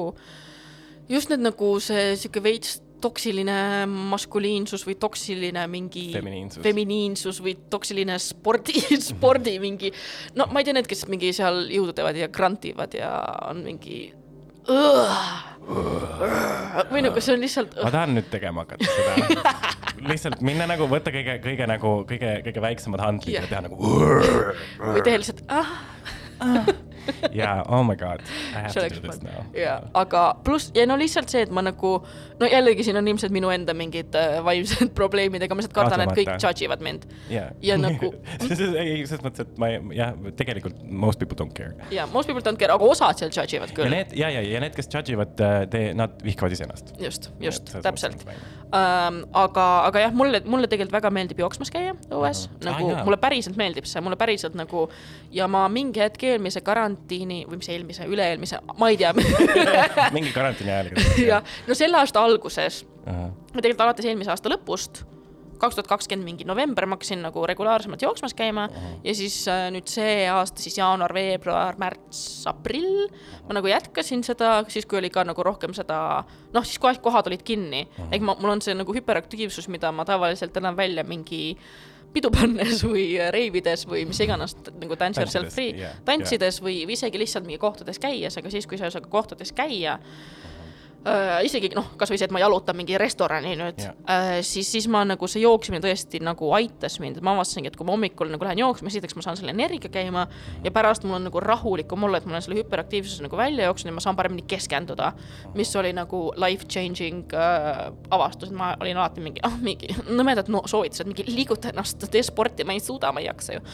[1.09, 6.63] just need nagu see sihuke veits toksiline maskuliinsus või toksiline mingi Feminiinsus.
[6.65, 9.93] feminiinsus või toksiline spordi, spordi mingi,
[10.39, 13.13] no ma ei tea, need, kes mingi seal jõudu teevad ja grantivad ja
[13.49, 14.09] on mingi.
[16.93, 17.77] Või nagu see on lihtsalt.
[17.83, 19.13] ma tahan nüüd tegema hakata seda.
[20.11, 25.03] lihtsalt minna nagu, võtta kõige, kõige nagu kõige, kõige väiksemad handlid ja teha nagu või
[25.05, 25.73] teha lihtsalt ah,
[27.35, 29.45] jaa, oh my god, I have to do this now.
[29.57, 31.93] ja, aga pluss ja no lihtsalt see, et ma nagu,
[32.41, 36.05] no jällegi siin on ilmselt minu enda mingid äh, vaimsed probleemid, ega ma lihtsalt kardan,
[36.07, 37.49] et kõik judge ivad mind jaa.
[37.65, 38.13] Ja nagu-
[38.45, 41.75] ei, selles mõttes, et ma jah, tegelikult most people don't care.
[41.95, 43.93] ja most people don't care, aga osad seal judge ivad ja küll.
[43.93, 45.35] need ja, ja, ja need, kes judge ivad,
[45.73, 46.95] te, nad vihkavad iseennast.
[47.03, 48.25] just, just, täpselt.
[48.69, 52.43] Ähm, aga, aga jah, mulle, mulle tegelikult väga meeldib jooksmas käia õues.
[52.51, 52.67] Ahah.
[52.67, 54.83] nagu Ah, mulle päriselt meeldib see, mulle päriselt nagu
[55.33, 59.15] ja ma mingi hetk eelmise karantiini või mis eelmise, üle-eelmise, ma ei tea.
[60.17, 60.93] Mingi karantiini ajal.
[61.31, 65.01] jah, no selle aasta alguses või tegelikult alates eelmise aasta lõpust,
[65.61, 68.69] kaks tuhat kakskümmend mingi november ma hakkasin nagu regulaarsemalt jooksmas käima
[69.05, 73.09] ja siis äh, nüüd see aasta siis jaanuar, veebruar, märts, aprill
[73.49, 77.31] ma nagu jätkasin seda, siis kui oli ka nagu rohkem seda, noh siis kohe kohad
[77.31, 81.55] olid kinni, ehk ma, mul on see nagu hüperaktiivsus, mida ma tavaliselt elan välja mingi
[82.13, 86.97] pidu pannes või reivides või mis iganes nagu dance yourself free jah, tantsides või, või
[86.97, 89.99] isegi lihtsalt mingi kohtades käies, aga siis, kui sa ei saa ka kohtades käia
[91.09, 93.97] äh, isegi noh, kasvõi see, et ma jalutan mingi restorani nüüd Jah.
[94.11, 97.89] äh,, siis, siis ma nagu see jooksmine tõesti nagu aitas mind, ma avastasingi, et kui
[97.89, 100.27] ma hommikul nagu lähen jooksma, esiteks ma saan selle energia käima
[100.65, 103.93] ja pärast mul on nagu rahulikum olla, et ma olen selle hüperaktiivsuse nagu välja jooksnud
[103.93, 105.13] ja ma saan paremini keskenduda.
[105.55, 110.51] mis oli nagu life changing äh, avastus, et ma olin alati mingi, ah mingi nõmedad
[110.53, 113.65] no, soovitused, mingi liiguta ennast, tee sporti, ma ei suuda, ma ei jaksa ju.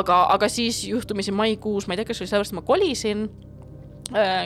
[0.00, 3.28] aga, aga siis juhtumisi maikuus, ma ei tea, kas oli sellepärast, et ma kolisin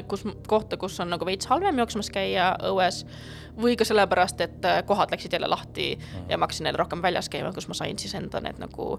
[0.09, 3.05] kus, kohta, kus on nagu veits halvem jooksmas käia õues
[3.61, 5.95] või ka sellepärast, et äh, kohad läksid jälle lahti
[6.29, 8.99] ja ma hakkasin jälle rohkem väljas käima, kus ma sain siis enda need nagu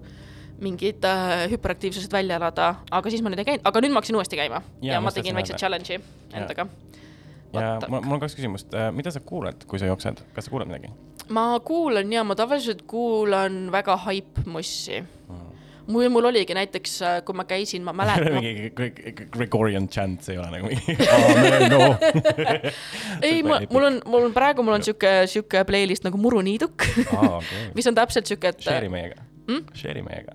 [0.60, 4.16] mingid äh, hüperaktiivsused välja elada, aga siis ma nüüd ei käinud, aga nüüd ma hakkasin
[4.16, 4.62] uuesti käima.
[4.80, 6.00] Ja, ja ma tegin väikse challenge'i
[6.32, 6.68] endaga.
[7.52, 10.72] ja mul, mul on kaks küsimust, mida sa kuulad, kui sa jooksed, kas sa kuulad
[10.72, 10.92] midagi?
[11.28, 15.02] ma kuulan ja ma tavaliselt kuulan väga haip-mussi.
[15.86, 16.94] mul, mul oligi näiteks,
[17.26, 21.82] kui ma käisin, ma mäletan, mingi Gre- Gregorian chant ei ole nagu mingi aamen, no.
[23.28, 27.36] ei, ma, mul on, mul on praegu, mul on sihuke, sihuke playlist nagu Muruniiduk, aa,
[27.38, 27.68] okei.
[27.78, 29.60] mis on täpselt sihuke, et Share'i meiega Mm?.
[29.78, 30.32] Share'i meiega.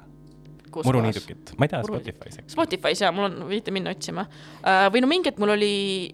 [0.71, 2.37] muruniidukit, ma ei tea, Muru- Spotify's.
[2.53, 4.85] Spotify's ja mul on, võite minna otsima uh,.
[4.93, 5.71] või no mingi hetk mul oli,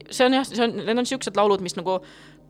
[0.09, 1.99] see on jah, see on, need on siuksed laulud, mis nagu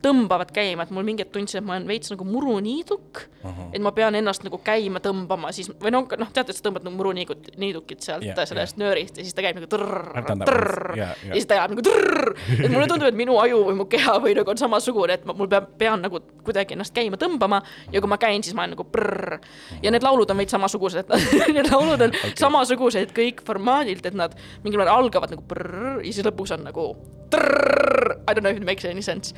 [0.03, 3.49] tõmbavad käima, et mul mingi hetk tundsin, et ma olen veits nagu muruniiduk uh.
[3.49, 3.69] -huh.
[3.73, 6.95] et ma pean ennast nagu käima tõmbama, siis või noh, noh, teate, sa tõmbad nagu
[6.99, 8.85] muruniidukit, niidukit sealt yeah, sellest yeah.
[8.85, 10.99] nöörist ja siis ta käib nagu that trrrr once.
[10.99, 12.33] Jaa, ja siis ta jääb nagu trrrr.
[12.63, 15.33] et mulle tundub, et minu aju või mu keha või nagu on samasugune, et ma,
[15.37, 18.77] mul peab, pean nagu kuidagi ennast käima tõmbama ja kui ma käin, siis ma olen
[18.77, 19.39] nagu prrrr.
[19.81, 21.09] ja need laulud on veits samasugused,
[21.41, 22.35] et need laulud on okay.
[22.37, 26.91] samasugused kõik formaadilt, et nad mingil määral algavad nagu prrrr ja siis lõpus on nagu
[27.33, 28.21] trrrr.
[28.27, 29.33] I don't know if it makes any sense.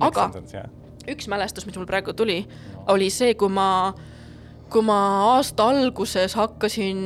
[0.00, 0.30] Aga
[1.10, 2.44] üks mälestus, mis mul praegu tuli,
[2.92, 3.92] oli see, kui ma,
[4.70, 4.98] kui ma
[5.32, 7.00] aasta alguses hakkasin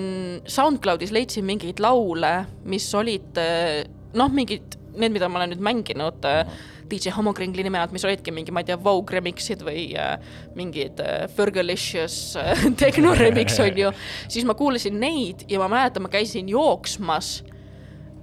[0.44, 2.34] SoundCloudis leidsin mingeid laule,
[2.68, 6.44] mis olid eh, noh, mingid need, mida ma olen nüüd mänginud äh,
[6.90, 10.16] DJ Homokringli nime alt, mis olidki mingi, ma ei tea, Vogue remix'id või äh,
[10.58, 13.92] mingid äh, Fergalicious äh, techno remix on ju,
[14.28, 17.40] siis ma kuulasin neid ja ma mäletan, ma käisin jooksmas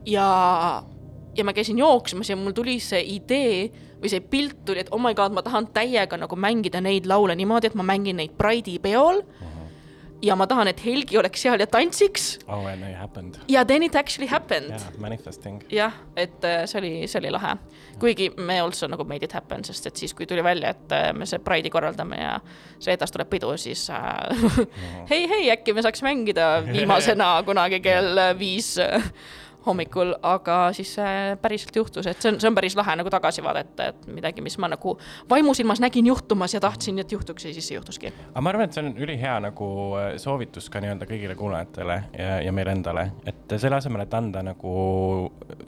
[0.07, 0.27] ja,
[1.35, 3.67] ja ma käisin jooksmas ja mul tuli see idee
[4.03, 7.35] või see pilt tuli, et oh my god, ma tahan täiega nagu mängida neid laule
[7.39, 9.23] niimoodi, et ma mängin neid Pride'i peol
[10.23, 12.37] ja ma tahan, et Helgi oleks seal ja tantsiks.
[12.47, 13.39] Oh and it happened.
[13.51, 14.69] Ja then it actually happened.
[14.71, 15.63] Yeah manifesting.
[15.71, 17.57] Jah, et äh, see oli, see oli lahe.
[17.99, 21.11] kuigi me also nagu made it happen, sest et siis, kui tuli välja, et äh,
[21.13, 22.33] me see Pride'i korraldame ja
[22.87, 24.47] reedas tuleb pidu, siis äh,
[25.11, 28.73] hei, hei, äkki me saaks mängida viimasena kunagi kell viis
[29.65, 33.43] hommikul, aga siis see päriselt juhtus, et see on, see on päris lahe nagu tagasi
[33.45, 34.95] vaadata, et midagi, mis ma nagu
[35.29, 38.13] vaimusilmas nägin juhtumas ja tahtsin, et juhtuks ja siis see juhtuski.
[38.31, 42.37] aga ma arvan, et see on ülihea nagu äh, soovitus ka nii-öelda kõigile kuulajatele ja,
[42.47, 44.75] ja meile endale, et selle asemel, et anda nagu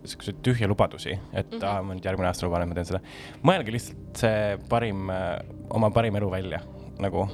[0.06, 1.68] siukseid tühje lubadusi, et mm -hmm.
[1.68, 3.04] aa, ma nüüd järgmine aasta luban, et ma teen seda.
[3.44, 5.10] mõelge lihtsalt see parim,
[5.70, 6.62] oma parim elu välja
[7.02, 7.26] nagu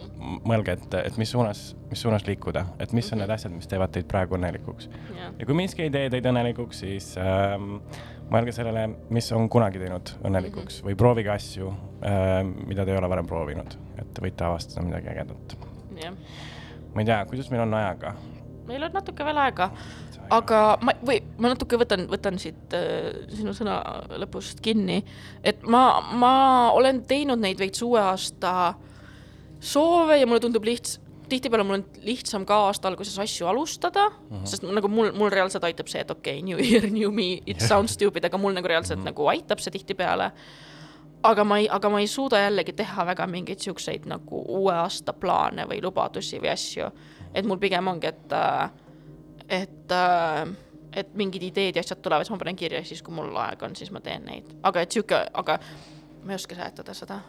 [0.47, 3.93] mõelge, et, et mis suunas, mis suunas liikuda, et mis on need asjad, mis teevad
[3.93, 4.89] teid praegu õnnelikuks.
[5.18, 7.78] jah, ja kui miski ei tee teid õnnelikuks, siis ähm,
[8.32, 11.72] mõelge sellele, mis on kunagi teinud õnnelikuks või proovige asju
[12.07, 15.57] ähm,, mida te ei ole varem proovinud, et te võite avastada midagi ägedat.
[16.01, 16.22] jah.
[16.93, 18.16] ma ei tea, kuidas meil on ajaga?
[18.68, 19.72] meil on natuke veel aega,
[20.32, 23.82] aga ma, või ma natuke võtan, võtan siit äh, sinu sõna
[24.22, 25.01] lõpust kinni,
[25.43, 25.84] et ma,
[26.14, 26.34] ma
[26.78, 28.74] olen teinud neid veits uue aasta
[29.62, 30.99] soove ja mulle tundub lihts-,
[31.32, 34.45] tihtipeale mul on lihtsam ka aasta alguses asju alustada mm, -hmm.
[34.45, 37.62] sest nagu mul, mul reaalselt aitab see, et okei okay,, new year, new me, it
[37.62, 39.14] sounds stupid, aga mul nagu reaalselt mm -hmm.
[39.14, 40.32] nagu aitab see tihtipeale.
[41.24, 45.14] aga ma ei, aga ma ei suuda jällegi teha väga mingeid siukseid nagu uue aasta
[45.14, 46.89] plaane või lubadusi või asju.
[47.34, 48.34] et mul pigem ongi, et,
[49.49, 49.91] et,
[50.93, 53.76] et mingid ideed ja asjad tulevad, siis ma panen kirja, siis kui mul aega on,
[53.76, 55.59] siis ma teen neid, aga et sihuke, aga
[56.24, 57.20] ma ei oska seletada seda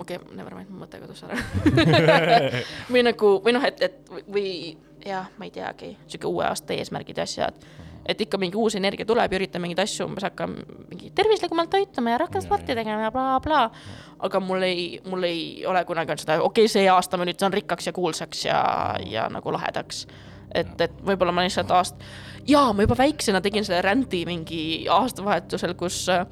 [0.00, 1.38] okei okay,, never mind, mu mõte kadus ära
[2.92, 4.48] või nagu, või noh, et, et või
[5.04, 7.58] jah, ma ei teagi, sihuke uue aasta eesmärgid ja asjad.
[8.08, 12.12] et ikka mingi uus energia tuleb ja üritan mingeid asju umbes hakkama mingi tervislikumalt toituma
[12.12, 13.86] ja rohkem sporti tegema ja blablabla bla..
[14.28, 17.40] aga mul ei, mul ei ole kunagi olnud seda, okei okay,, see aasta ma nüüd
[17.40, 18.60] saan rikkaks ja kuulsaks ja,
[19.08, 20.06] ja nagu lahedaks.
[20.54, 22.04] et, et võib-olla ma lihtsalt aast-,
[22.48, 26.26] jaa, ma juba väiksena tegin selle rändi mingi aastavahetusel, kus äh,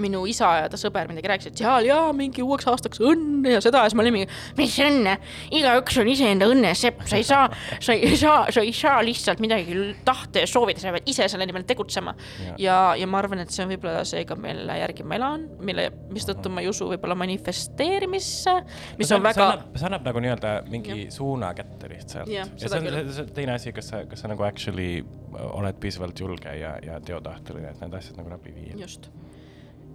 [0.00, 3.82] minu isa ja ta sõber midagi rääkisid seal ja mingi uueks aastaks õnne ja seda
[3.84, 4.28] ja siis ma olin mingi,
[4.58, 5.16] mis õnne,
[5.58, 7.48] igaüks on iseenda õnne sepp, sa ei saa,
[7.82, 9.76] sa ei saa, sa ei saa lihtsalt midagi
[10.06, 12.14] tahta ja soovida, sa pead ise selle nimel tegutsema.
[12.46, 12.54] Ja.
[12.58, 15.88] ja, ja ma arvan, et see on võib-olla see ka, mille järgi ma elan, mille,
[16.12, 18.56] mistõttu ma ei usu võib-olla manifesteerimisse,
[19.00, 22.30] mis on väga, see annab nagu nii-öelda mingi suuna kätte lihtsalt.
[22.32, 26.20] Ja see on see on teine asi, kas sa, kas sa nagu actually oled piisavalt
[26.20, 28.76] julge ja, ja teotahteline, et need asjad nagu läbi viia.
[28.84, 29.10] just.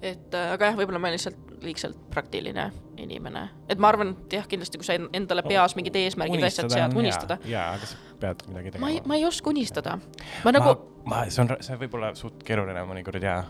[0.02, 2.68] Et äh, aga jah, võib-olla ma olen lihtsalt liigselt praktiline
[3.02, 6.70] inimene, et ma arvan, et jah, kindlasti, kui sa en- endale peas mingid eesmärgid, asjad
[6.74, 7.39] sead, unistada.
[7.45, 8.86] jaa, aga sa pead midagi tegema.
[8.86, 9.98] ma ei, ma ei oska unistada.
[10.45, 10.76] ma nagu,
[11.06, 13.41] ma, see on, see võib olla suht keeruline mõnikord jaa.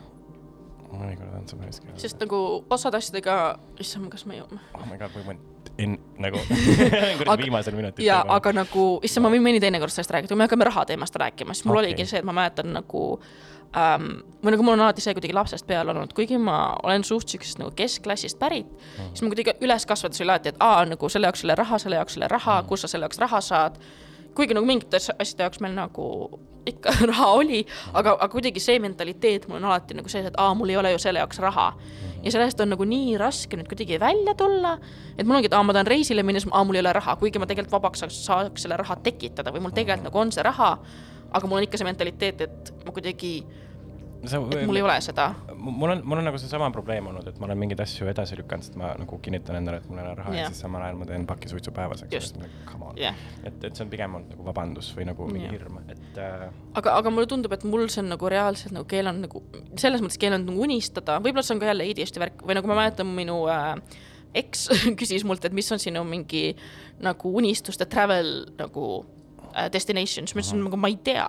[0.92, 2.02] mõnikord on see päris keeruline.
[2.06, 3.38] sest nagu osad asjadega,
[3.84, 5.38] issand, kas ma ei, oh my god, või ma
[5.78, 6.40] in-, nagu
[7.20, 8.06] kuradi Aga- viimasel minutil.
[8.08, 11.16] ja aga nagu, issand, ma võin mõni teinekord sellest rääkida, kui me hakkame raha teemast
[11.16, 11.92] rääkima, siis mul okay.
[11.92, 13.04] oligi see, et ma mäletan nagu
[13.76, 14.10] ähm,,
[14.44, 17.60] või nagu mul on alati see kuidagi lapsest peale olnud, kuigi ma olen suht siuksest
[17.60, 21.28] nagu keskklassist pärit mm., siis ma kuidagi üles kasvades oli alati, et aa, nagu selle
[21.28, 23.82] jaoks selle raha, selle jaoks selle raha mm., kust sa selle jaoks raha saad.
[24.38, 26.08] kuigi nagu mingite as- asjade jaoks meil nagu
[26.68, 27.62] ikka raha oli,
[27.94, 30.92] aga, aga kuidagi see mentaliteet mul on alati nagu see, et aa, mul ei ole
[30.96, 31.68] ju selle jaoks raha.
[32.24, 34.78] ja sellest on nagu nii raske nüüd kuidagi välja tulla,
[35.16, 37.16] et mul ongi, et aa, ma tahan reisile minna, siis aa, mul ei ole raha,
[37.22, 40.46] kuigi ma tegelikult vabaks saaks, saaks selle raha tekitada või mul tegelikult nagu on see
[40.46, 40.74] raha,
[41.32, 43.32] aga mul on ikka see mentaliteet, et ma kuidagi,
[44.28, 45.28] et mul ei ole seda.
[45.54, 48.66] mul on, mul on nagu seesama probleem olnud, et ma olen mingeid asju edasi lükanud,
[48.66, 50.48] sest ma nagu kinnitan endale, et mul ei ole raha yeah.
[50.48, 52.52] ja siis samal ajal ma teen paki suitsu päevas, eks ole.
[52.80, 55.56] On jah, et, et see on pigem olnud nagu vabandus või nagu mingi Jah.
[55.58, 56.46] hirm, et äh,
[56.82, 59.44] aga, aga mulle tundub, et mul see on nagu reaalselt nagu keelanud nagu
[59.78, 62.82] selles mõttes keelanud nagu unistada, võib-olla see on ka jälle ADHD värk või nagu ma
[62.82, 63.76] mäletan, minu äh,
[64.36, 64.68] eks
[65.00, 66.50] küsis mult, et mis on sinu mingi
[67.04, 68.88] nagu unistuste travel nagu
[69.54, 71.28] äh, destination, siis ma ütlesin nagu ma ei tea.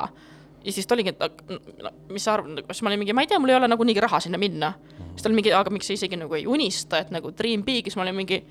[0.64, 1.52] ja siis ta oligi, et
[1.84, 4.00] no, mis sa arvad, siis ma olin mingi, ma ei tea, mul ei ole nagunii
[4.02, 4.72] raha sinna minna.
[5.12, 7.86] siis ta oli mingi, aga miks sa isegi nagu ei unista, et nagu dream big,
[7.86, 8.42] siis ma olin mingi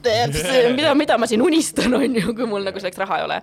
[0.78, 3.40] mida, mida ma siin unistan, on ju, kui mul nagu selleks raha ei ole.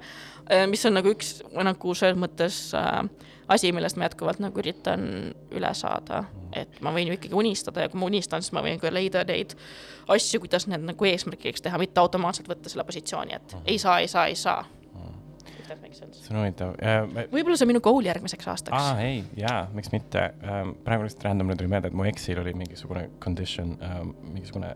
[0.71, 3.01] mis on nagu üks nagu selles mõttes äh,
[3.47, 5.03] asi, millest ma jätkuvalt nagu üritan
[5.55, 6.23] üle saada,
[6.55, 9.23] et ma võin ju ikkagi unistada ja kui ma unistan, siis ma võin ka leida
[9.27, 9.55] neid
[10.11, 14.11] asju, kuidas need nagu eesmärgiks teha, mitte automaatselt võtta selle positsiooni, et ei saa, ei
[14.11, 14.65] saa, ei saa.
[15.67, 16.21] If that makes sense.
[16.23, 17.27] see on huvitav äh,.
[17.33, 20.77] võib-olla see on minu goal järgmiseks aastaks aa, ei, jaa, miks mitte ähm,.
[20.87, 24.71] praegu lihtsalt randomly tuli meelde, et mu eksil oli mingisugune condition ähm,, mingisugune,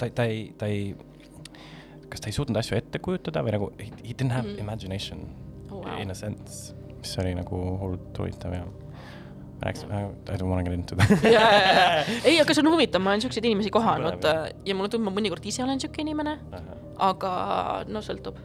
[0.00, 0.94] ta, ta ei, ta ei,
[2.08, 4.62] kas ta ei suutnud asju ette kujutada või nagu he, didn't have mm.
[4.64, 5.26] imagination
[5.72, 6.00] Oh, wow.
[6.00, 10.72] in a sense, mis oli nagu hullult huvitav ja ma rääkisin, I don't wanna get
[10.74, 11.24] into that.
[11.36, 11.42] ja,
[12.24, 15.14] ei, aga see on huvitav, ma olen siukseid inimesi kohanud äh, ja mulle tundub, ma
[15.16, 16.38] mõnikord ise olen siuke inimene,
[17.02, 17.32] aga
[17.88, 18.40] no sõltub,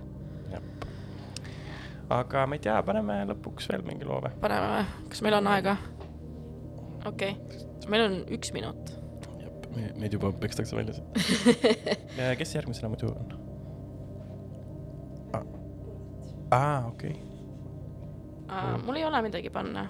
[2.09, 4.31] aga ma ei tea, paneme lõpuks veel mingi loo või?
[4.43, 5.75] paneme või, kas meil on aega?
[7.05, 8.93] okei okay., meil on üks minut.
[9.99, 11.67] meid juba pekstakse välja siit.
[12.39, 13.37] kes järgmisena muidu on?
[16.51, 17.15] aa, okei.
[18.85, 19.87] mul ei ole midagi panna.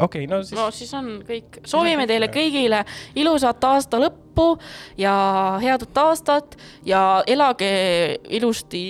[0.00, 2.84] okei, no siis no siis on kõik, soovime teile kõigile
[3.16, 4.50] ilusat aasta lõppu
[5.00, 5.14] ja
[5.62, 7.74] head uut aastat ja elage
[8.28, 8.84] ilusti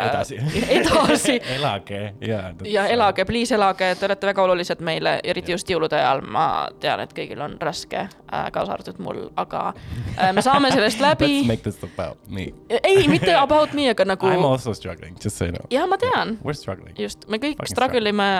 [0.00, 0.38] edasi
[0.78, 2.42] edasi elage ja.
[2.64, 6.46] ja elage, please elage, te olete väga olulised meile, eriti just jõulude ajal, ma
[6.80, 9.72] tean, et kõigil on raske, kaasa arvatud mul, aga
[10.16, 11.46] äh, me saame sellest Let's läbi.
[11.46, 12.52] make this about me.
[12.82, 15.66] ei, mitte about me, aga nagu I m also struggling, just so you know.
[15.70, 16.94] ja ma tean, We are struggling.
[16.98, 18.30] just, me kõik Fucking struggle ime,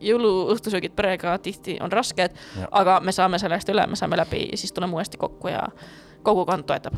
[0.00, 4.58] jõuluõhtusöögid perega tihti on rasked Jah., aga me saame sellest üle, me saame läbi ja
[4.60, 5.66] siis tuleme uuesti kokku ja
[6.22, 6.94] kogukond toetab.